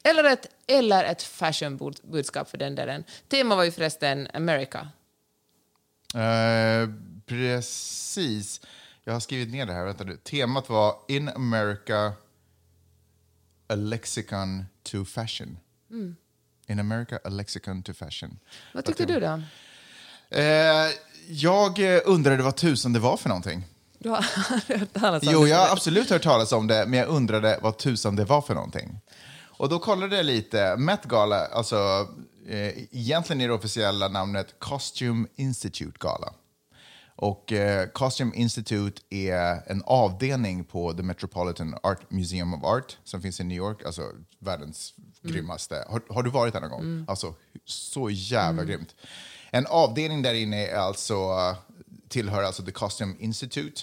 [0.04, 3.04] Eller ett, eller ett fashion-budskap för den delen.
[3.28, 4.88] Tema var ju förresten America.
[6.14, 6.90] Eh,
[7.26, 8.62] precis.
[9.04, 9.86] Jag har skrivit ner det här.
[9.86, 10.18] Vänta nu.
[10.18, 12.14] Temat var In America,
[13.68, 15.58] a lexicon to fashion.
[15.92, 16.16] Mm.
[16.68, 18.40] In America, a lexicon to fashion.
[18.74, 19.42] Vad tyckte du då?
[20.30, 20.92] Eh,
[21.28, 23.66] jag eh, undrade vad tusan det var för någonting.
[24.00, 24.22] Du har
[24.78, 25.50] hört talas om Jo, det?
[25.50, 28.54] jag har absolut hört talas om det, men jag undrade vad tusan det var för
[28.54, 29.00] någonting.
[29.58, 30.76] Och då kollade jag lite.
[30.78, 32.08] Met Gala, alltså
[32.48, 36.34] eh, egentligen är det officiella namnet Costume Institute Gala.
[37.16, 43.22] Och eh, Costume Institute är en avdelning på The Metropolitan Art Museum of Art som
[43.22, 44.02] finns i New York, alltså
[44.40, 45.86] världens grymmaste.
[45.90, 47.06] Har, har du varit där någon gång?
[47.08, 47.34] Alltså,
[47.66, 48.96] så jävla grymt.
[49.52, 51.18] En avdelning där inne är alltså,
[52.10, 53.82] tillhör alltså The Costume Institute.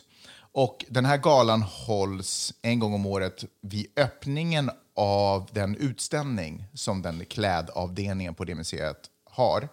[0.53, 7.03] Och den här galan hålls en gång om året vid öppningen av den utställning som
[7.03, 9.69] den klädavdelningen på det museet har.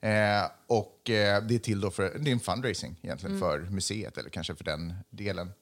[0.00, 4.18] Eh, och eh, det är till då för, det är en fundraising egentligen för museet
[4.18, 5.52] eller kanske för den delen.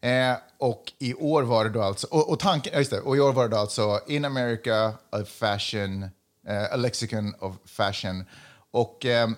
[0.00, 3.20] Eh, och i år var det då alltså, och, och tanken, just det, och i
[3.20, 6.02] år var det då alltså In America a fashion,
[6.46, 8.24] eh, a lexicon of fashion.
[8.70, 9.28] Och eh,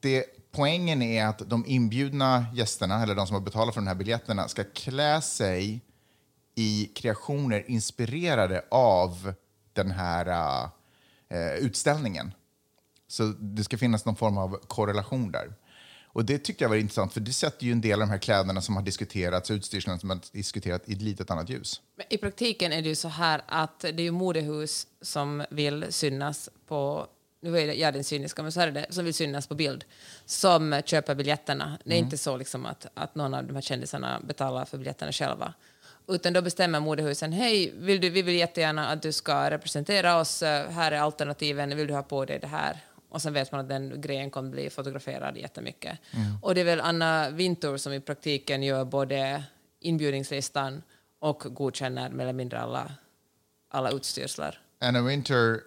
[0.00, 0.24] det,
[0.56, 4.48] poängen är att de inbjudna gästerna, eller de som har betalat för de här biljetterna,
[4.48, 5.80] ska klä sig
[6.54, 9.34] i kreationer inspirerade av
[9.72, 10.26] den här
[11.32, 12.32] uh, utställningen.
[13.08, 15.54] Så det ska finnas någon form av korrelation där.
[16.06, 18.18] Och det tyckte jag var intressant, för det sätter ju en del av de här
[18.18, 21.80] kläderna som har diskuterats, utstyrseln som har diskuterats i ett litet annat ljus.
[21.96, 26.50] Men I praktiken är det ju så här att det är modehus som vill synas
[26.66, 27.06] på
[27.40, 29.84] nu är jag den cyniska, men så är det, som vill synas på bild,
[30.24, 31.78] som köper biljetterna.
[31.84, 35.12] Det är inte så liksom att, att någon av de här kändisarna betalar för biljetterna
[35.12, 35.54] själva.
[36.08, 40.42] Utan då bestämmer modehusen, hej, vill du, vi vill jättegärna att du ska representera oss,
[40.42, 42.80] eh, här är alternativen, vill du ha på dig det här?
[43.08, 45.98] Och sen vet man att den grejen kommer bli fotograferad jättemycket.
[46.42, 49.44] Och det är väl Anna Wintour som i praktiken gör både
[49.80, 50.82] inbjudningslistan
[51.18, 52.92] och godkänner mer eller mindre alla,
[53.70, 54.60] alla utstyrslar.
[54.80, 55.60] Anna Winter,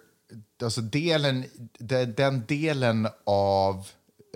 [0.62, 1.44] alltså delen,
[1.78, 3.86] de- den delen av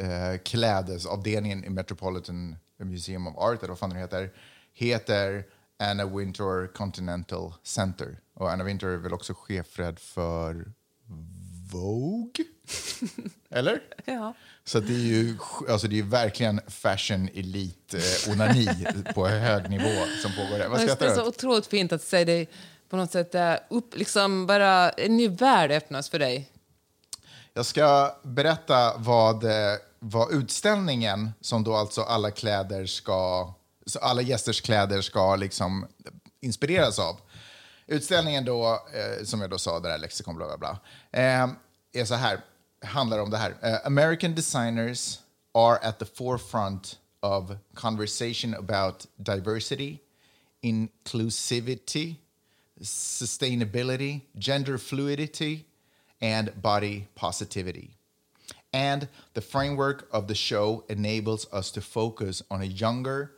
[0.00, 4.30] eh, klädesavdelningen i Metropolitan Museum of Art, eller vad fan det heter,
[4.72, 5.44] heter
[5.78, 8.18] Anna Wintour Continental Center.
[8.34, 10.72] Och Anna Wintour är väl också chefred för
[11.72, 12.44] Vogue?
[13.50, 13.80] eller?
[14.04, 14.34] Ja.
[14.64, 15.36] Så det är ju
[15.68, 19.90] alltså det är verkligen fashion elite eh, på hög nivå
[20.22, 20.68] som pågår där.
[20.68, 21.28] Vad Det skrattar är du så åt?
[21.36, 22.48] otroligt fint att se dig
[22.94, 26.50] på något sätt eh, upp, liksom bara en ny värld öppnas för dig.
[27.52, 33.52] Jag ska berätta vad, eh, vad utställningen, som då alltså alla kläder ska,
[33.86, 35.86] så alla gästers kläder ska liksom
[36.40, 37.16] inspireras av.
[37.86, 40.78] Utställningen då, eh, som jag då sa, det där lexikon, bla bla bla,
[41.12, 41.48] eh,
[41.92, 42.40] är så här,
[42.84, 43.54] handlar om det här.
[43.62, 45.18] Eh, American designers
[45.54, 49.98] are at the forefront of conversation about diversity,
[50.60, 52.16] inclusivity,
[52.82, 55.64] sustainability, gender fluidity,
[56.20, 57.90] and body positivity.
[58.72, 63.28] And the framework of the show enables us to focus on a younger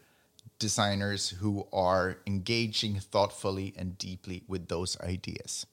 [0.59, 5.67] designers who are engaging thoughtfully and deeply with those ideas.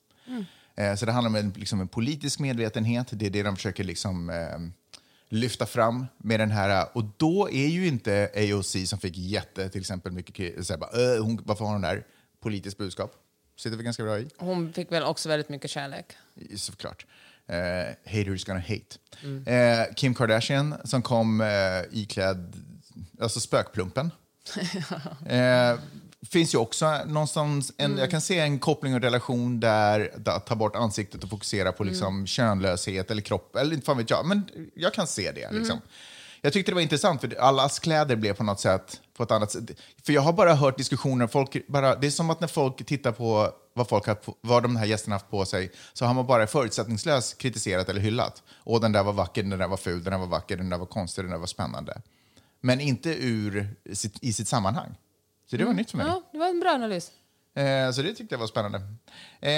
[0.76, 3.08] Eh, Så det handlar om en, liksom en politisk medvetenhet.
[3.12, 4.60] Det är det de försöker liksom, eh,
[5.30, 6.88] lyfta fram med den här.
[6.97, 11.15] Och då är ju inte AOC som fick jätte, till exempel, mycket så här, bara,
[11.15, 12.06] "Äh, hon, varför har hon där?
[12.39, 13.15] Politiskt budskap.
[13.56, 14.28] Sitter vi ganska bra i.
[14.38, 16.06] Hon fick väl också väldigt mycket kärlek.
[16.56, 17.06] Såklart.
[17.50, 18.98] Uh, haters gonna hate.
[19.52, 21.48] Eh, Kim Kardashian som kom uh,
[21.92, 22.56] iklädd,
[23.22, 24.12] alltså spökplumpen.
[25.30, 25.80] Eh,
[26.30, 30.56] finns ju också någonstans, en, jag kan se en koppling och relation där, där ta
[30.56, 34.50] bort ansiktet och fokusera på liksom könlöshet eller kropp, eller inte fan vet jag, men
[34.76, 35.52] jag kan se det.
[35.52, 35.82] Liksom.
[36.45, 39.51] Jag tyckte det var intressant, för allas kläder blev på något sätt på ett annat
[39.51, 39.71] sätt.
[40.06, 43.12] För jag har bara hört diskussioner, folk bara, det är som att när folk tittar
[43.12, 46.47] på vad, folk har, vad de här gästerna haft på sig, så har man bara
[46.47, 48.43] förutsättningslöst kritiserat eller hyllat.
[48.53, 50.77] Och den där var vacker, den där var ful, den där var vacker, den där
[50.77, 52.01] var konstig, den där var spännande.
[52.62, 54.95] Men inte ur sitt, i sitt sammanhang.
[55.49, 56.08] Så det var nytt för mig.
[56.08, 57.12] Ja, det var en bra analys.
[57.56, 58.82] Eh, så det tyckte jag var spännande.
[59.41, 59.51] Eh,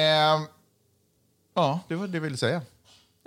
[1.54, 2.62] ja, det var det jag ville säga.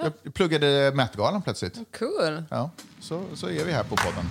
[0.02, 1.74] Jag pluggade Met-galan plötsligt.
[1.98, 2.44] Cool.
[2.50, 4.24] Ja, så, så är vi här på podden.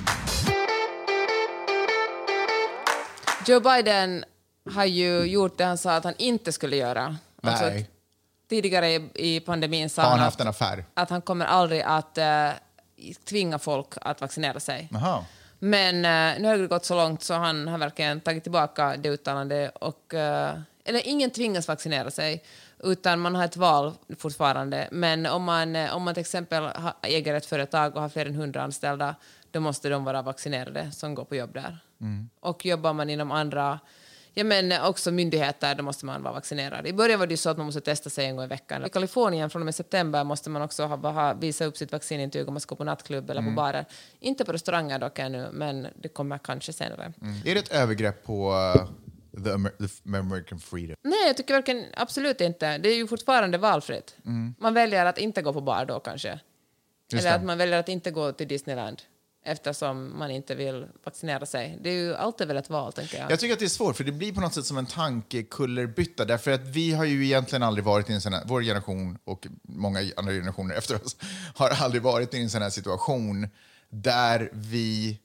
[3.48, 4.26] Joe Biden
[4.72, 7.18] har ju gjort det han sa att han inte skulle göra.
[7.42, 7.82] Alltså Nej.
[7.82, 10.86] att tidigare i, pandemin sa Har han han haft att, en affär?
[10.94, 12.50] att han kommer aldrig att eh,
[13.30, 14.88] tvinga folk att vaccinera sig.
[14.92, 15.26] Jaha.
[15.60, 19.10] Men eh, nu har det gått så långt så han har verkligen tagit tillbaka det
[19.10, 19.76] uttalandet.
[19.76, 22.44] Och, eh, eller ingen tvingas vaccinera sig,
[22.84, 24.88] utan man har ett val fortfarande.
[24.92, 26.70] Men om man, eh, om man till exempel
[27.02, 29.16] äger ett företag och har fler än 100 anställda,
[29.52, 31.78] då måste de vara vaccinerade som går på jobb där.
[32.40, 33.80] Och jobbar man inom andra
[34.38, 36.88] Ja, men också myndigheter, då måste man vara vaccinerad.
[36.88, 38.86] I början var det ju så att man måste testa sig en gång i veckan.
[38.86, 42.48] I Kalifornien från och med september måste man också ha, ha, visa upp sitt vaccinintyg
[42.48, 43.86] om man ska gå på nattklubb eller på barer.
[44.20, 47.14] Inte på restauranger dock ännu, men det kommer kanske senare.
[47.46, 48.90] Är det ett övergrepp på uh,
[49.44, 50.96] the, Amer the American freedom?
[51.04, 52.78] Nej, jag tycker verkligen absolut inte.
[52.78, 54.16] Det är ju fortfarande valfritt.
[54.60, 56.40] Man väljer att inte gå på bar då kanske.
[57.12, 57.36] Just eller det.
[57.36, 59.02] att man väljer att inte gå till Disneyland
[59.48, 61.78] eftersom man inte vill vaccinera sig.
[61.82, 63.32] Det är ju alltid väl ett val, tänker jag.
[63.32, 66.26] Jag tycker att det är svårt, för det blir på något sätt som en tankekullerbytta.
[66.26, 69.48] Därför att vi har ju egentligen aldrig varit i en sån här, vår generation och
[69.62, 71.16] många andra generationer efter oss
[71.56, 73.48] har aldrig varit i en sån här situation
[73.90, 75.20] där vi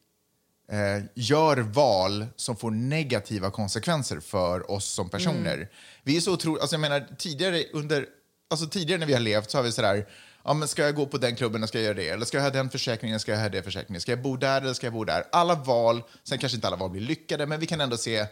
[0.73, 5.69] eh, gör val som får negativa konsekvenser för oss som personer.
[6.03, 8.07] Vi är så otroligt, alltså jag menar tidigare under,
[8.51, 10.07] alltså tidigare när vi har levt så har vi sådär,
[10.45, 12.09] Ja, men ska jag gå på den klubben, ska jag göra det?
[12.09, 14.01] Eller ska jag ha den försäkringen, ska jag ha den försäkringen?
[14.01, 15.25] Ska jag bo där eller ska jag bo där?
[15.33, 18.27] Alla val, sen kanske inte alla val blir lyckade, men vi kan ändå se,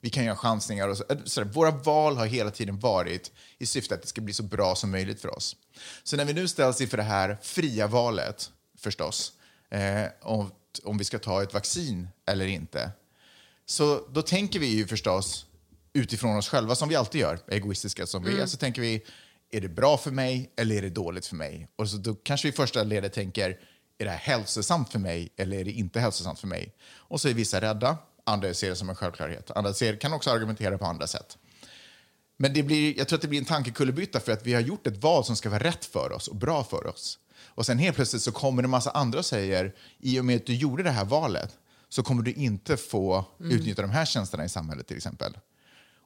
[0.00, 0.88] vi kan göra chansningar.
[0.88, 4.32] Och så, så våra val har hela tiden varit i syfte att det ska bli
[4.32, 5.56] så bra som möjligt för oss.
[6.02, 9.32] Så när vi nu ställs inför det här fria valet, förstås,
[9.70, 10.04] eh,
[10.82, 12.90] om, om vi ska ta ett vaccin eller inte,
[13.66, 15.46] så då tänker vi ju förstås
[15.92, 19.04] utifrån oss själva, som vi alltid gör, egoistiska som vi är, så tänker vi,
[19.50, 21.68] är det bra för mig eller är det dåligt för mig?
[21.76, 23.50] Och så då kanske vi i första ledet tänker,
[23.98, 26.74] är det här hälsosamt för mig eller är det inte hälsosamt för mig?
[26.92, 29.50] Och så är vissa rädda, andra ser det som en självklarhet.
[29.50, 31.38] Andra ser, kan också argumentera på andra sätt.
[32.36, 34.86] Men det blir, jag tror att det blir en tankekullerbytta för att vi har gjort
[34.86, 37.18] ett val som ska vara rätt för oss och bra för oss.
[37.54, 40.36] Och sen helt plötsligt så kommer det en massa andra och säger, i och med
[40.36, 44.44] att du gjorde det här valet så kommer du inte få utnyttja de här tjänsterna
[44.44, 45.38] i samhället till exempel.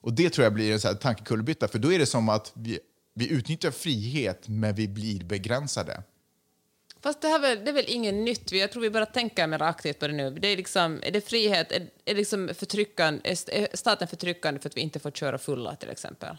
[0.00, 2.52] Och det tror jag blir en så här tankekullerbytta, för då är det som att
[2.54, 2.78] vi,
[3.14, 6.02] vi utnyttjar frihet men vi blir begränsade.
[7.00, 8.52] Fast det, här väl, det är väl inget nytt?
[8.52, 10.30] Jag tror vi bara tänker mer aktivt på det nu.
[10.30, 11.72] Det är, liksom, är det frihet?
[11.72, 15.90] Är, är, liksom förtryckande, är staten förtryckande för att vi inte får köra fulla, till
[15.90, 16.36] exempel?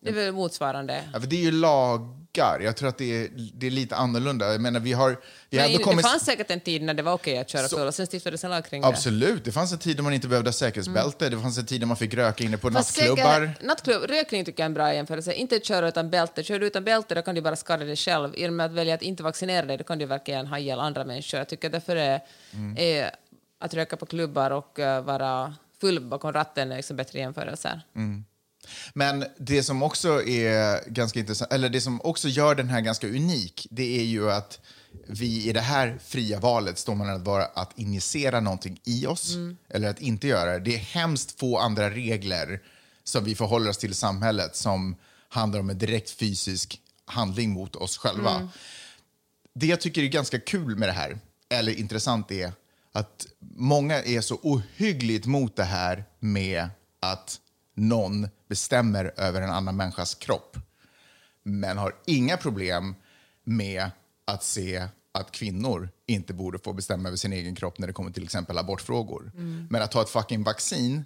[0.00, 1.04] Det är väl motsvarande?
[1.12, 2.60] Ja, för det är ju lagar.
[2.60, 4.52] Jag tror att det är, det är lite annorlunda.
[4.52, 5.10] Jag menar, vi har,
[5.50, 6.04] vi Men ändå kommit...
[6.04, 8.06] Det fanns säkert en tid när det var okej att köra Så- full och sen
[8.06, 8.88] stiftades en lag kring det.
[8.88, 9.44] Absolut.
[9.44, 11.28] Det fanns en tid då man inte behövde ha säkerhetsbälte.
[11.28, 12.76] Det fanns en tid då man fick röka inne på Mm.
[12.80, 13.50] Fast nattklubbar.
[13.62, 15.32] nattklubb, rökning tycker jag är en bra jämförelse.
[15.32, 16.42] Inte köra utan bälte.
[16.42, 18.34] Kör du utan bälte då kan du bara skada dig själv.
[18.36, 20.80] I och med att välja att inte vaccinera dig då kan du verkligen ha ihjäl
[20.80, 21.38] andra människor.
[21.38, 22.20] Jag tycker därför är,
[22.52, 22.76] Mm.
[22.78, 23.10] är
[23.60, 27.80] att röka på klubbar och eh, vara full bakom ratten är liksom bättre jämförelser.
[27.96, 28.24] Mm.
[28.94, 33.06] Men det som också är ganska intressant, eller det som också gör den här ganska
[33.06, 34.60] unik, det är ju att
[35.06, 39.36] vi i det här fria valet står man att vara att injicera någonting i oss
[39.68, 40.58] eller att inte göra det.
[40.58, 42.60] Det är hemskt få andra regler
[43.04, 44.96] som vi förhåller oss till i samhället som
[45.28, 48.48] handlar om en direkt fysisk handling mot oss själva.
[49.54, 52.52] Det jag tycker är ganska kul med det här, eller intressant, är
[52.92, 53.26] att
[53.56, 56.68] många är så ohyggligt mot det här med
[57.00, 57.40] att
[57.78, 60.56] någon bestämmer över en annan människas kropp
[61.42, 62.94] men har inga problem
[63.44, 63.90] med
[64.24, 68.10] att se att kvinnor inte borde få bestämma över sin egen kropp när det kommer
[68.10, 69.32] till exempel abortfrågor.
[69.70, 71.04] Men att ta ett fucking vaccin,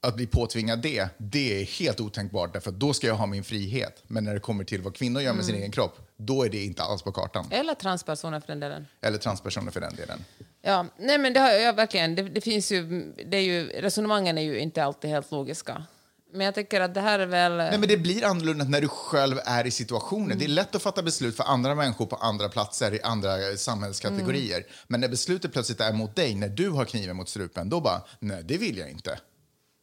[0.00, 4.02] att bli påtvingad det, det är helt otänkbart därför då ska jag ha min frihet.
[4.06, 6.64] Men när det kommer till vad kvinnor gör med sin egen kropp, då är det
[6.64, 7.46] inte alls på kartan.
[7.50, 8.86] Eller transpersoner för den delen.
[9.00, 10.24] Eller transpersoner för den delen.
[10.62, 12.14] Ja, nej men det har jag verkligen.
[12.14, 15.84] Det, det finns ju, det är ju, resonemangen är ju inte alltid helt logiska.
[16.32, 17.56] Men jag tycker att det här är väl...
[17.56, 20.38] Nej, men det blir annorlunda när du själv är i situationen.
[20.38, 24.66] Det är lätt att fatta beslut för andra människor på andra platser i andra samhällskategorier.
[24.86, 28.02] Men när beslutet plötsligt är mot dig, när du har kniven mot strupen, då bara,
[28.18, 29.18] nej, det vill jag inte.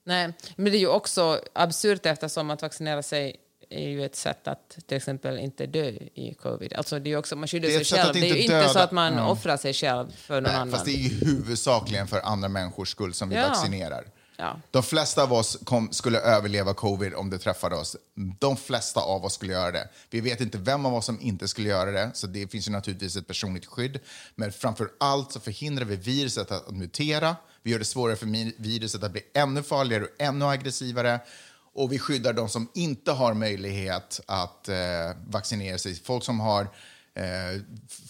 [0.06, 3.36] Nej, men det är ju också absurt eftersom att vaccinera sig
[3.74, 6.74] är ju ett sätt att till exempel inte dö i covid.
[6.74, 8.14] Alltså det är också, man skyddar sig själv.
[8.14, 9.28] Det är ju inte så att man Ja.
[9.28, 10.72] offrar sig själv för någon Nej, annan.
[10.72, 13.48] fast det är ju huvudsakligen för andra människors skull som vi Ja.
[13.50, 14.04] vaccinerar.
[14.38, 14.60] Ja.
[14.72, 17.96] De flesta av oss kom, skulle överleva covid om det träffade oss.
[18.40, 19.90] De flesta av oss skulle göra det.
[20.10, 22.72] Vi vet inte vem av oss som inte skulle göra det, så det finns ju
[22.72, 24.00] naturligtvis ett personligt skydd.
[24.36, 27.36] Men framför allt så förhindrar vi viruset att mutera.
[27.62, 31.20] Vi gör det svårare för viruset att bli ännu farligare och ännu aggressivare.
[31.76, 34.76] Och vi skyddar de som inte har möjlighet att eh,
[35.28, 35.96] vaccinera sig.
[35.96, 36.62] Folk som har
[37.14, 37.62] eh,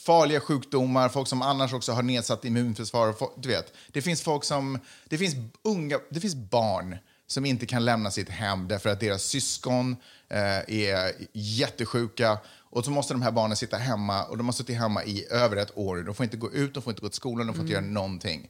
[0.06, 3.16] farliga sjukdomar, folk som annars också har nedsatt immunförsvar.
[3.38, 4.80] Du vet, det finns folk som...
[5.10, 6.98] Det finns, unga, det finns barn
[7.28, 9.96] som inte kan lämna sitt hem därför att deras syskon
[10.30, 12.38] eh, är jättesjuka.
[12.74, 15.58] Och så måste de här barnen sitta hemma och de har suttit hemma i över
[15.58, 15.98] ett år.
[15.98, 17.86] De får inte gå ut, de får inte gå till skolan, de får inte göra
[17.86, 18.50] någonting.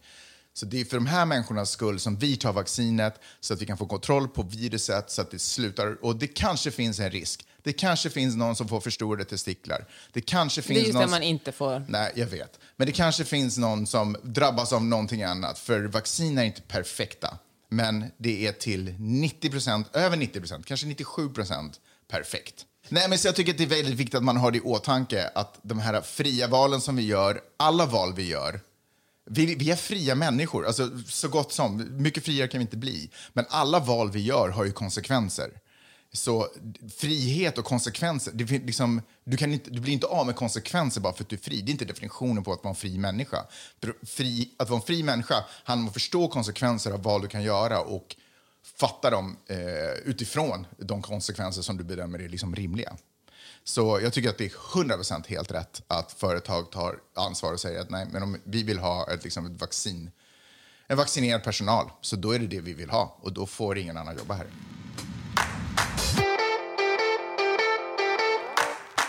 [0.54, 3.66] Så det är för de här människornas skull som vi tar vaccinet så att vi
[3.66, 6.06] kan få kontroll på viruset så att det slutar.
[6.06, 7.46] Och det kanske finns en risk.
[7.64, 9.86] Det kanske finns någon som får förstorade testiklar.
[10.14, 11.04] Det kanske det finns är just någon...
[11.04, 11.86] det man inte får.
[11.88, 12.60] Nej, jag vet.
[12.76, 15.60] Men det kanske finns någon som drabbas av någonting annat.
[15.60, 17.38] För vaccin är inte perfekta.
[17.70, 21.72] Men det är till 90% över 90% kanske 97%
[22.12, 22.66] perfekt.
[22.90, 24.62] Nej, men så jag tycker att det är väldigt viktigt att man har det i
[24.62, 28.60] åtanke att de här fria valen som vi gör, alla val vi gör,
[29.26, 31.88] vi, vi är fria människor, alltså, så gott som.
[32.02, 33.10] Mycket friare kan vi inte bli.
[33.34, 35.60] Men alla val vi gör har ju konsekvenser.
[36.12, 36.48] Så
[36.98, 41.14] frihet och konsekvenser, det, liksom, du, kan inte, du blir inte av med konsekvenser bara
[41.14, 41.62] för att du är fri.
[41.62, 43.46] Det är inte definitionen på att vara en fri människa.
[44.04, 47.44] Fri, att vara en fri människa handlar om att förstå konsekvenser av val du kan
[47.44, 48.16] göra och
[48.76, 49.58] fatta dem eh,
[50.06, 52.98] utifrån de konsekvenser som du bedömer är liksom rimliga.
[53.66, 57.80] Så jag tycker att det är 100% helt rätt att företag tar ansvar och säger
[57.82, 60.12] att nej, men om vi vill ha ett, liksom ett vaccin,
[60.88, 63.98] en vaccinerad personal, så då är det det vi vill ha och då får ingen
[63.98, 64.48] annan jobba här.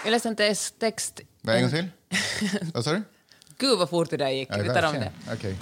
[0.04, 1.20] Jag läste en tes- text...
[1.40, 1.88] Vad, En gång till?
[2.74, 3.02] Vad sa du?
[3.58, 4.48] Gud vad fort det där gick.
[4.50, 5.12] Ja, Vi tar om det.
[5.32, 5.56] Okej.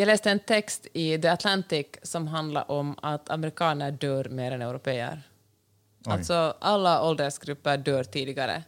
[0.00, 4.62] Jag läste en text i The Atlantic som handlar om att amerikaner dör mer än
[4.62, 5.22] europeer.
[6.06, 6.12] Oj.
[6.12, 8.62] Alltså alla åldersgrupper dör tidigare.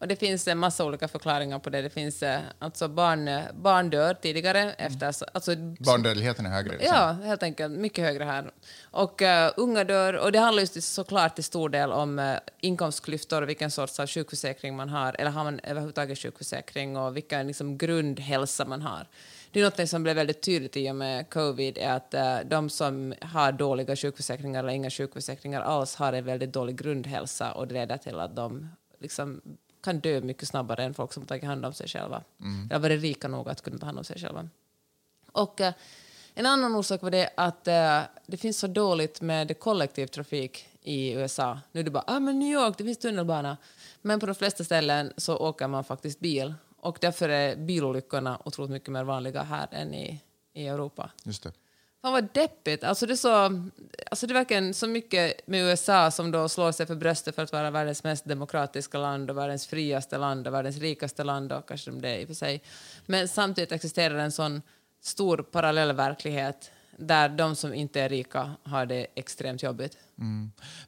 [0.00, 1.82] Och det finns en massa olika förklaringar på det.
[1.82, 5.06] Det finns eh, alltså barn, eh, barn dör tidigare efter...
[5.06, 6.72] Alltså, Barndödligheten är högre.
[6.72, 6.96] Liksom.
[6.96, 7.72] Ja, helt enkelt.
[7.78, 8.50] Mycket högre här.
[8.90, 13.42] Och uh, unga dör, och det handlar just såklart till stor del om uh, inkomstklyftor
[13.42, 17.78] och vilken sorts av sjukförsäkring man har, eller har man överhuvudtaget sjukförsäkring och vilken liksom,
[17.78, 19.06] grundhälsa man har.
[19.54, 22.70] Det är något som blev väldigt tydligt i och med covid, är att uh, de
[22.70, 27.74] som har dåliga sjukförsäkringar eller inga sjukförsäkringar alls har en väldigt dålig grundhälsa och det
[27.74, 29.40] leder till att de liksom,
[29.82, 32.22] kan dö mycket snabbare än folk som tagit hand om sig själva.
[32.70, 34.48] Eller varit rika nog att kunna ta hand om sig själva.
[35.32, 35.74] Och eh,
[36.34, 41.60] en annan orsak var det att eh, det finns så dåligt med kollektivtrafik i USA.
[41.72, 43.56] Nu är det bara ah, men New York, det finns tunnelbana.
[44.02, 46.54] Men på de flesta ställen så åker man faktiskt bil.
[46.84, 50.20] Och därför är bilolyckorna otroligt mycket mer vanliga här än i,
[50.54, 51.10] i Europa.
[51.24, 51.52] Just det.
[52.02, 52.84] Fan vad deppigt.
[52.84, 53.44] Alltså det, är så,
[54.10, 57.42] alltså det är verkligen så mycket med USA som då slår sig för bröstet för
[57.42, 61.68] att vara världens mest demokratiska land och världens friaste land och världens rikaste land och
[61.68, 62.62] kanske det är i och för sig.
[63.06, 64.62] Men samtidigt existerar en sån
[65.02, 69.98] stor parallell verklighet där de som inte är rika har det extremt jobbigt.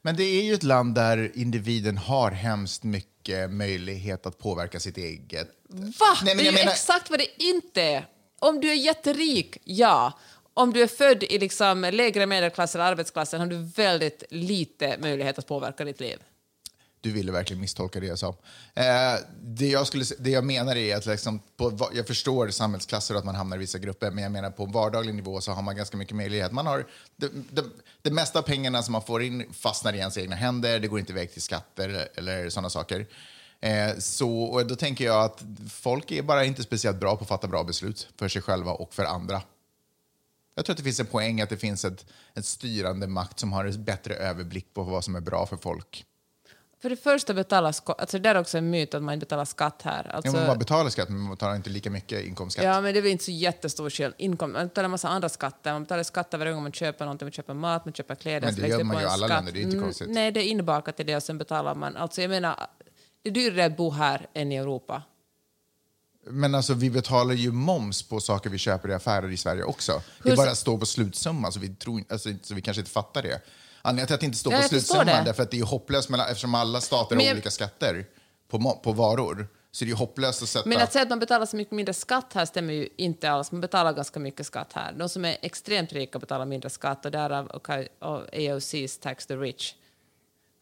[0.02, 3.15] Men det är ju ett land där individen har hemskt mycket
[3.50, 5.48] möjlighet att påverka sitt eget...
[5.68, 6.16] Va?
[6.24, 8.06] Nej, men det är menar- exakt vad det inte är.
[8.38, 10.12] Om du är jätterik, ja.
[10.54, 15.38] Om du är född i liksom lägre medelklass eller arbetsklassen har du väldigt lite möjlighet
[15.38, 16.18] att påverka ditt liv.
[17.00, 18.28] Du ville verkligen misstolka det jag sa.
[18.74, 23.18] Eh, det, jag skulle, det jag menar är att liksom på, jag förstår samhällsklasser och
[23.18, 25.76] att man hamnar i vissa grupper, men jag menar på vardaglig nivå så har man
[25.76, 26.52] ganska mycket möjlighet.
[26.52, 26.86] Man har,
[27.16, 27.64] det, det,
[28.02, 30.98] det mesta av pengarna som man får in fastnar i ens egna händer, det går
[30.98, 33.06] inte iväg till skatter eller, eller sådana saker.
[33.60, 37.28] Eh, så, och då tänker jag att folk är bara inte speciellt bra på att
[37.28, 39.42] fatta bra beslut för sig själva och för andra.
[40.54, 43.52] Jag tror att det finns en poäng att det finns ett, ett styrande makt som
[43.52, 46.04] har en bättre överblick på vad som är bra för folk.
[46.82, 49.82] För det första betalar skatt, alltså det är också en myt att man betalar skatt
[49.82, 50.04] här.
[50.04, 52.64] Ja, Alltså, men man betalar skatt, men man betalar inte lika mycket inkomstskatt.
[52.64, 54.14] Ja, men det är väl inte så jättestor skillnad.
[54.18, 55.72] Inkom, man betalar en massa andra skatter.
[55.72, 57.26] Man betalar skatter varje gång man köper någonting.
[57.26, 58.46] Man köper mat, man köper kläder.
[58.46, 59.28] Men det gör man ju i alla skatt.
[59.28, 60.08] länder, det är inte Mm, konstigt.
[60.10, 61.96] Nej, det är inbakat i det och sen betalar man.
[61.96, 62.66] Alltså jag menar,
[63.22, 65.02] det är dyrare att bo här än i Europa.
[66.30, 70.02] Men alltså, vi betalar ju moms på saker vi köper i affärer i Sverige också.
[70.22, 73.22] Det Hur- bara står på slutsumma, så vi, tror, alltså, så vi kanske inte fattar
[73.22, 73.40] det.
[73.86, 76.08] Anledningen till att det inte står Ja, på jag slutsumman därför att det är hopplöst
[76.08, 78.06] mellan, eftersom alla stater Men har jag- olika skatter
[78.48, 79.48] på, på varor.
[79.72, 80.68] Så det är hopplöst att sätta...
[80.68, 83.52] Men att säga att man betalar så mycket mindre skatt här stämmer ju inte alls.
[83.52, 84.92] Man betalar ganska mycket skatt här.
[84.92, 87.68] De som är extremt rika betalar mindre skatt och därav och,
[87.98, 89.74] och AOC's tax the rich.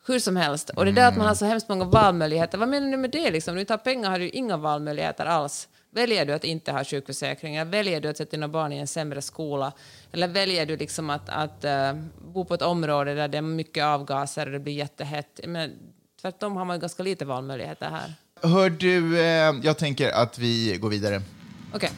[0.07, 0.71] Hur som helst.
[0.71, 2.59] Och det där att man har så hemskt många valmöjligheter.
[2.59, 3.31] Vad menar du med det?
[3.31, 3.55] Liksom?
[3.55, 5.69] När du tar pengar har du inga valmöjligheter alls.
[5.95, 7.57] Väljer du att inte ha sjukförsäkring?
[7.57, 9.73] Eller väljer du att sätta dina barn i en sämre skola?
[10.13, 11.93] Eller väljer du liksom att, att eh,
[12.33, 15.41] bo på ett område där det är mycket avgaser och det blir jättehett?
[15.47, 15.73] Men
[16.21, 18.15] tvärtom har man ganska lite valmöjligheter här.
[18.43, 21.23] Hör du, eh, jag tänker att vi går vidare.
[21.75, 21.91] Okej.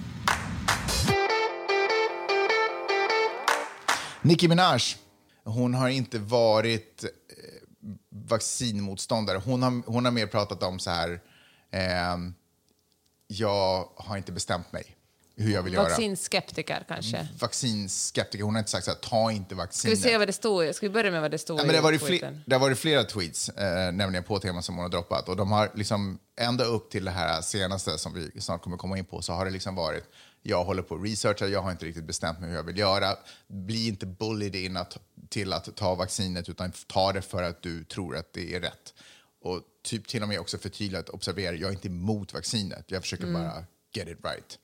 [4.22, 4.80] Nicki Minaj,
[5.44, 7.11] hon har inte varit eh,
[8.09, 9.40] vaccinmotståndare.
[9.44, 11.20] Hon har, hon har mer pratat om så här,
[11.70, 12.34] ehm,
[13.27, 14.97] jag har inte bestämt mig
[15.37, 15.85] hur jag vill göra.
[15.85, 17.29] Vaccinskeptiker kanske.
[17.41, 18.45] Vaccinskeptiker.
[18.45, 19.99] Hon har inte sagt så här, ta inte Ska vi vaccinet.
[19.99, 20.74] se vad det stod?
[20.74, 22.43] Ska vi börja med vad det stod Ja, men det, har varit tweeten?
[22.47, 25.29] det har varit flera tweets, eh, nämligen på teman som hon har droppat.
[25.29, 28.99] Och de har liksom, ända upp till det här senaste som vi snart kommer komma
[28.99, 30.05] in på, så har det liksom varit,
[30.43, 33.16] jag håller på att researcha, jag har inte riktigt bestämt mig hur jag vill göra.
[33.49, 34.99] Bli inte bullied in att,
[35.29, 38.95] till att ta vaccinet, utan ta det för att du tror att det är rätt.
[39.47, 43.32] Och typ till och med också förtydligat, observera, jag är inte emot vaccinet, jag försöker
[43.32, 44.59] bara get it right.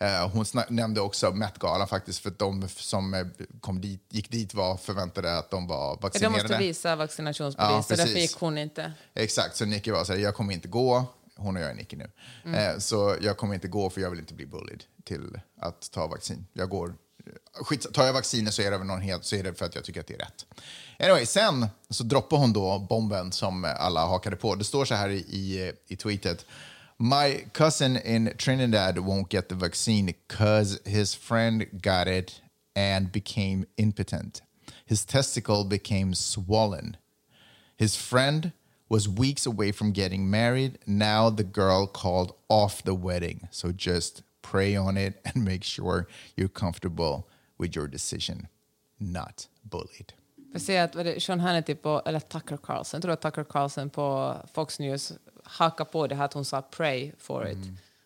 [0.00, 3.26] Eh, hon nämnde också Met-galan faktiskt, för de som eh,
[3.60, 6.42] kom dit, gick dit var förväntade att de var Ja, De vaccinerade.
[6.42, 8.92] måste visa Ja, vaccinationsbevis, så därför gick hon inte.
[9.14, 11.04] Exakt, så Nicky var så här, jag kommer inte gå,
[11.36, 12.10] hon och jag är Nicky nu,
[12.44, 12.72] Mm.
[12.74, 16.06] eh, så jag kommer inte gå för jag vill inte bli bullied till att ta
[16.06, 16.46] vaccin.
[16.52, 16.94] Jag går,
[17.52, 19.74] skit, tar jag vaccinet så är det väl någon helt, så är det för att
[19.74, 20.46] jag tycker att det är rätt.
[20.98, 24.54] Anyway, sen så droppar hon då bomben som alla hakade på.
[24.54, 26.46] Det står så här i, i, i tweetet.
[26.98, 32.42] My cousin in Trinidad won't get the vaccine because his friend got it
[32.76, 34.42] and became impotent.
[34.86, 36.96] His testicle became swollen.
[37.76, 38.52] His friend
[38.88, 40.78] was weeks away from getting married.
[40.86, 43.48] Now the girl called off the wedding.
[43.50, 47.22] So just pray on it and make sure you're comfortable
[47.58, 48.46] with your decision.
[48.98, 50.12] Not bullied.
[50.52, 53.90] Jag ser att det, Sean Hannity på, eller Tucker Carlson, jag tror att Tucker Carlson
[53.90, 55.12] på Fox News
[55.44, 57.58] hakar på det här att hon sa pray for it.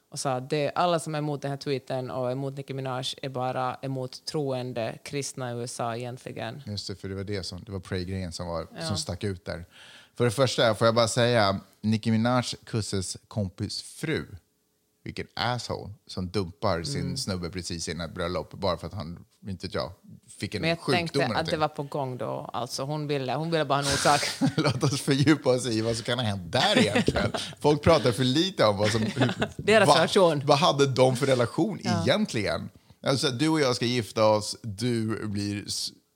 [0.09, 3.05] Och sa att det, alla som är emot den här tweeten och emot Nicki Minaj
[3.22, 6.62] är bara emot troende kristna i USA egentligen.
[6.66, 9.45] Just det, för det var det som, det var Pray-grejen som, var, som stack ut
[9.45, 9.64] där.
[10.14, 14.26] För det första, får jag bara säga, Nicki Minaj kusses kompis fru,
[15.07, 16.85] vilken asshole, som dumpar Mm.
[16.85, 19.93] sin snubbe precis innan ett bröllop bara för att han, inte jag,
[20.39, 22.51] fick en Men jag sjukdom tänkte att det var på gång då.
[22.53, 24.21] Alltså hon ville, hon ville bara ha en orsak.
[24.57, 27.33] Låt oss fördjupa oss i vad som kan ha hänt där egentligen.
[27.61, 29.07] Folk pratar för lite om vad som...
[29.57, 30.43] Deras vad, relation.
[30.45, 32.71] Vad hade de för relation egentligen?
[33.07, 35.65] Alltså, du och jag ska gifta oss, du blir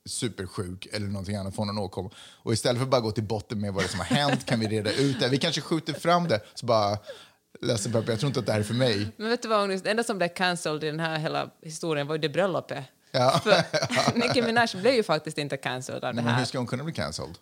[0.08, 2.10] supersjuk eller någonting annat, får någon åkomma.
[2.42, 4.66] Och istället för att bara gå till botten med vad som har hänt kan vi
[4.68, 5.28] reda ut det.
[5.28, 6.98] Vi kanske skjuter fram det, så bara...
[7.62, 9.12] Ledsen Peppe, jag tror inte att det här är för mig.
[9.16, 9.82] Men vet du vad, Agnes?
[9.82, 12.84] det enda som blev cancelled i den här hela historien var ju det bröllopet.
[13.12, 13.40] Ja.
[13.44, 16.44] För Nicki Minaj blev ju faktiskt inte cancelled av det Men hur här.
[16.44, 17.34] ska hon kunna bli cancelled?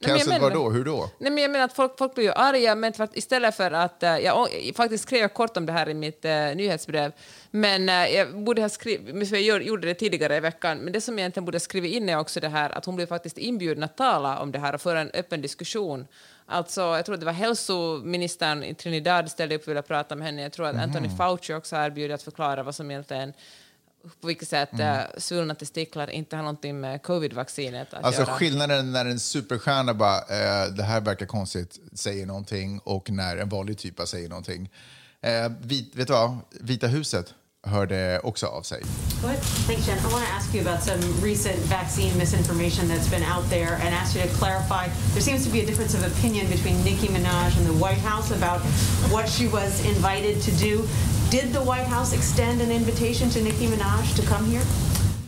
[0.00, 0.70] Cancelled menar- vadå?
[0.70, 1.10] Hur då?
[1.18, 3.70] Nej, men jag menar att folk, folk blir ju arga, men för att istället för
[3.70, 4.02] att...
[4.02, 7.12] eh, jag faktiskt skrev jag kort om det här i mitt uh, nyhetsbrev,
[7.50, 9.30] men eh, jag borde ha skrivit...
[9.30, 12.18] Jag gjorde det tidigare i veckan, men det som jag egentligen borde skriva in är
[12.18, 15.00] också det här att hon blev faktiskt inbjuden att tala om det här och föra
[15.00, 16.06] en öppen diskussion.
[16.46, 20.42] Alltså, jag tror det var hälsoministern i Trinidad ställde upp och ville prata med henne.
[20.42, 23.32] Jag tror att Anthony Fauci också har erbjudit att förklara vad som egentligen
[24.20, 25.06] på vilket sätt mm.
[25.18, 28.32] svullna testiklar inte har någonting med covid-vaccinet att Alltså göra.
[28.32, 33.48] skillnaden när en superstjärna bara, eh, det här verkar konstigt, säger någonting och när en
[33.48, 34.70] vanlig typa säger någonting.
[35.20, 36.38] Eh, vit, vet du vad?
[36.60, 37.34] Vita huset
[37.66, 38.82] hörde också av sig.
[39.22, 39.28] Go.
[39.66, 39.98] Thanks, Jen.
[39.98, 43.94] I want to ask you about some recent vaccine misinformation that's been out there and
[43.94, 44.88] ask you to clarify.
[45.14, 48.30] There seems to be a difference of opinion between Nicki Minaj and the White House
[48.30, 48.60] about
[49.10, 50.86] what she was invited to do.
[51.30, 54.62] Did the White House extend an invitation to Nicki Minaj to come here?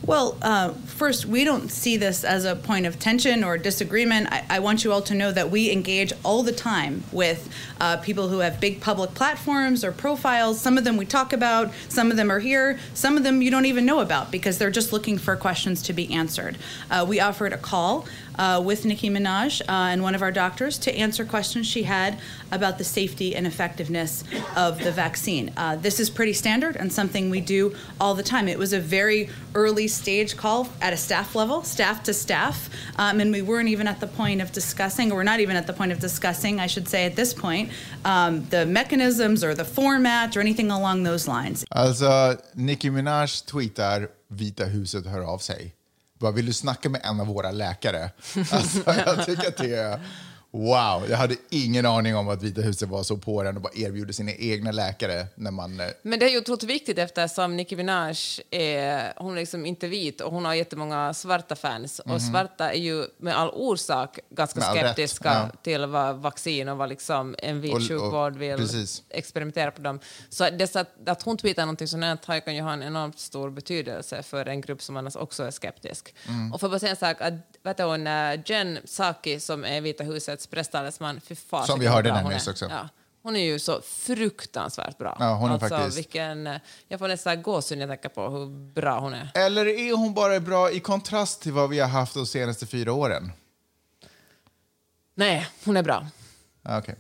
[0.09, 4.28] Well, uh, first, we don't see this as a point of tension or disagreement.
[4.32, 7.98] I, I want you all to know that we engage all the time with uh,
[7.98, 10.62] people who have big public platforms or profiles.
[10.62, 13.50] Some of them we talk about, some of them are here, some of them you
[13.50, 16.56] don't even know about because they're just looking for questions to be answered.
[16.90, 18.06] Uh, we offered a call
[18.38, 22.18] uh, with Nicki Minaj uh, and one of our doctors to answer questions she had
[22.51, 24.24] about the safety and effectiveness
[24.57, 25.53] of the vaccine.
[25.57, 28.49] Uh, this is pretty standard and something we do all the time.
[28.49, 33.20] It was a very early stage call at a staff level, staff to staff, um,
[33.20, 35.72] and we weren't even at the point of discussing, or we're not even at the
[35.72, 37.70] point of discussing, I should say at this point,
[38.05, 41.64] um, the mechanisms or the format or anything along those lines.
[41.70, 45.74] Alltså, Nicki Minaj tweetar Vita huset hör av sig.
[46.20, 48.11] Bara, vill du snacka med en av våra läkare?
[48.53, 50.01] Alltså, jag tycker att det är...
[50.51, 53.72] Wow, jag hade ingen aning om att Vita huset var så på den och bara
[53.76, 55.80] erbjuder sina egna läkare när man...
[55.80, 58.16] eh, Men det är ju otroligt viktigt eftersom Nicki Minaj
[58.51, 61.99] är, hon är liksom inte vit och hon har jättemånga svarta fans.
[61.99, 64.68] Och svarta är ju med all orsak ganska Mhm.
[64.68, 65.51] All skeptiska ja.
[65.62, 69.03] till vad vaccin och vad liksom en vit och- sjukvård vill precis.
[69.11, 70.01] experimentera på dem.
[70.28, 73.18] Så det så att, att hon tweetar någonting sånt här kan ju ha en enormt
[73.18, 76.14] stor betydelse för en grupp som annars också är skeptisk.
[76.28, 76.53] Mm.
[76.53, 77.34] Och för att bara säga en sak, att,
[77.68, 81.86] vet du, hon, eh, Jen Psaki som är Vita husets presstalesman, fy fan Som vi
[81.86, 82.64] hörde hon nyss också.
[82.70, 82.88] Ja.
[83.22, 85.16] Hon är ju så fruktansvärt bra.
[85.20, 88.28] Ja, hon är alltså, faktiskt- Vilken, eh, jag får nästan gåshud när jag tänker på
[88.30, 89.30] hur bra hon är.
[89.34, 92.92] Eller är hon bara bra i kontrast till vad vi har haft de senaste fyra
[92.92, 93.32] åren?
[95.14, 96.06] Nej, hon är bra.
[96.62, 96.96] Ah, Okej.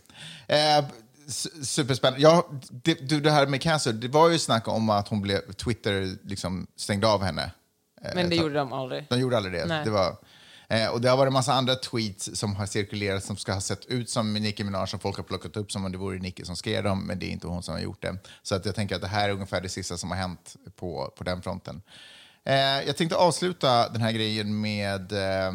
[0.46, 0.84] Eh,
[1.28, 2.22] s- superspännande.
[2.22, 5.52] Ja, det, du, det här med cancer, det var ju snack om att hon blev,
[5.52, 7.50] Twitter liksom stängde av henne.
[8.02, 9.06] Eh, Men det gjorde de aldrig.
[9.08, 9.66] De gjorde aldrig det.
[9.66, 9.84] Nej.
[9.84, 10.16] det var,
[10.68, 13.60] eh, och det har varit en massa andra tweets som har cirkulerat som ska ha
[13.60, 16.44] sett ut som Nicki Minaj som folk har plockat upp som om det vore Nicki
[16.44, 18.16] som skrev dem, men det är inte hon som har gjort det.
[18.42, 21.12] Så att jag tänker att det här är ungefär det sista som har hänt på,
[21.16, 21.82] på den fronten.
[22.44, 22.54] Eh,
[22.86, 25.52] jag tänkte avsluta den här grejen med, eh,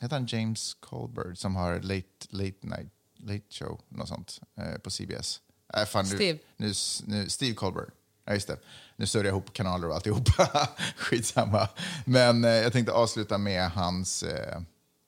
[0.00, 2.92] heter han James Colbert som har Late, late Night
[3.22, 5.40] Late Show, något sånt, eh, på CBS.
[5.74, 6.38] Äh, fan, nu, Steve.
[6.56, 6.72] Nu,
[7.06, 7.88] nu, Steve Colbert.
[8.30, 8.56] Ja, just det.
[8.96, 10.68] Nu surrar jag ihop kanaler och alltihopa.
[10.96, 11.68] Skitsamma.
[12.04, 14.60] Men eh, jag tänkte avsluta med hans, eh,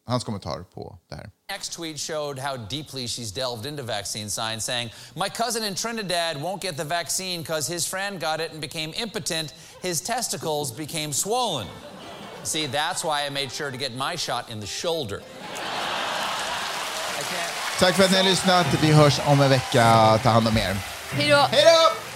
[0.06, 1.30] hans kommentar på det här.
[1.50, 6.36] Next tweet showed how deeply she's delved into vaccine science, saying, My cousin in Trinidad
[6.36, 9.54] won't get the vaccine because his friend got it and became impotent.
[9.82, 11.66] His testicles became swollen.
[12.42, 15.22] See, that's why I made sure to get my shot in the shoulder.
[17.18, 17.78] I can't.
[17.78, 18.66] Tack för att ni har lyssnat.
[18.80, 20.18] Vi hörs om en vecka.
[20.22, 20.76] Ta hand om er.
[21.12, 21.36] Hej då!
[21.36, 22.11] Hej då!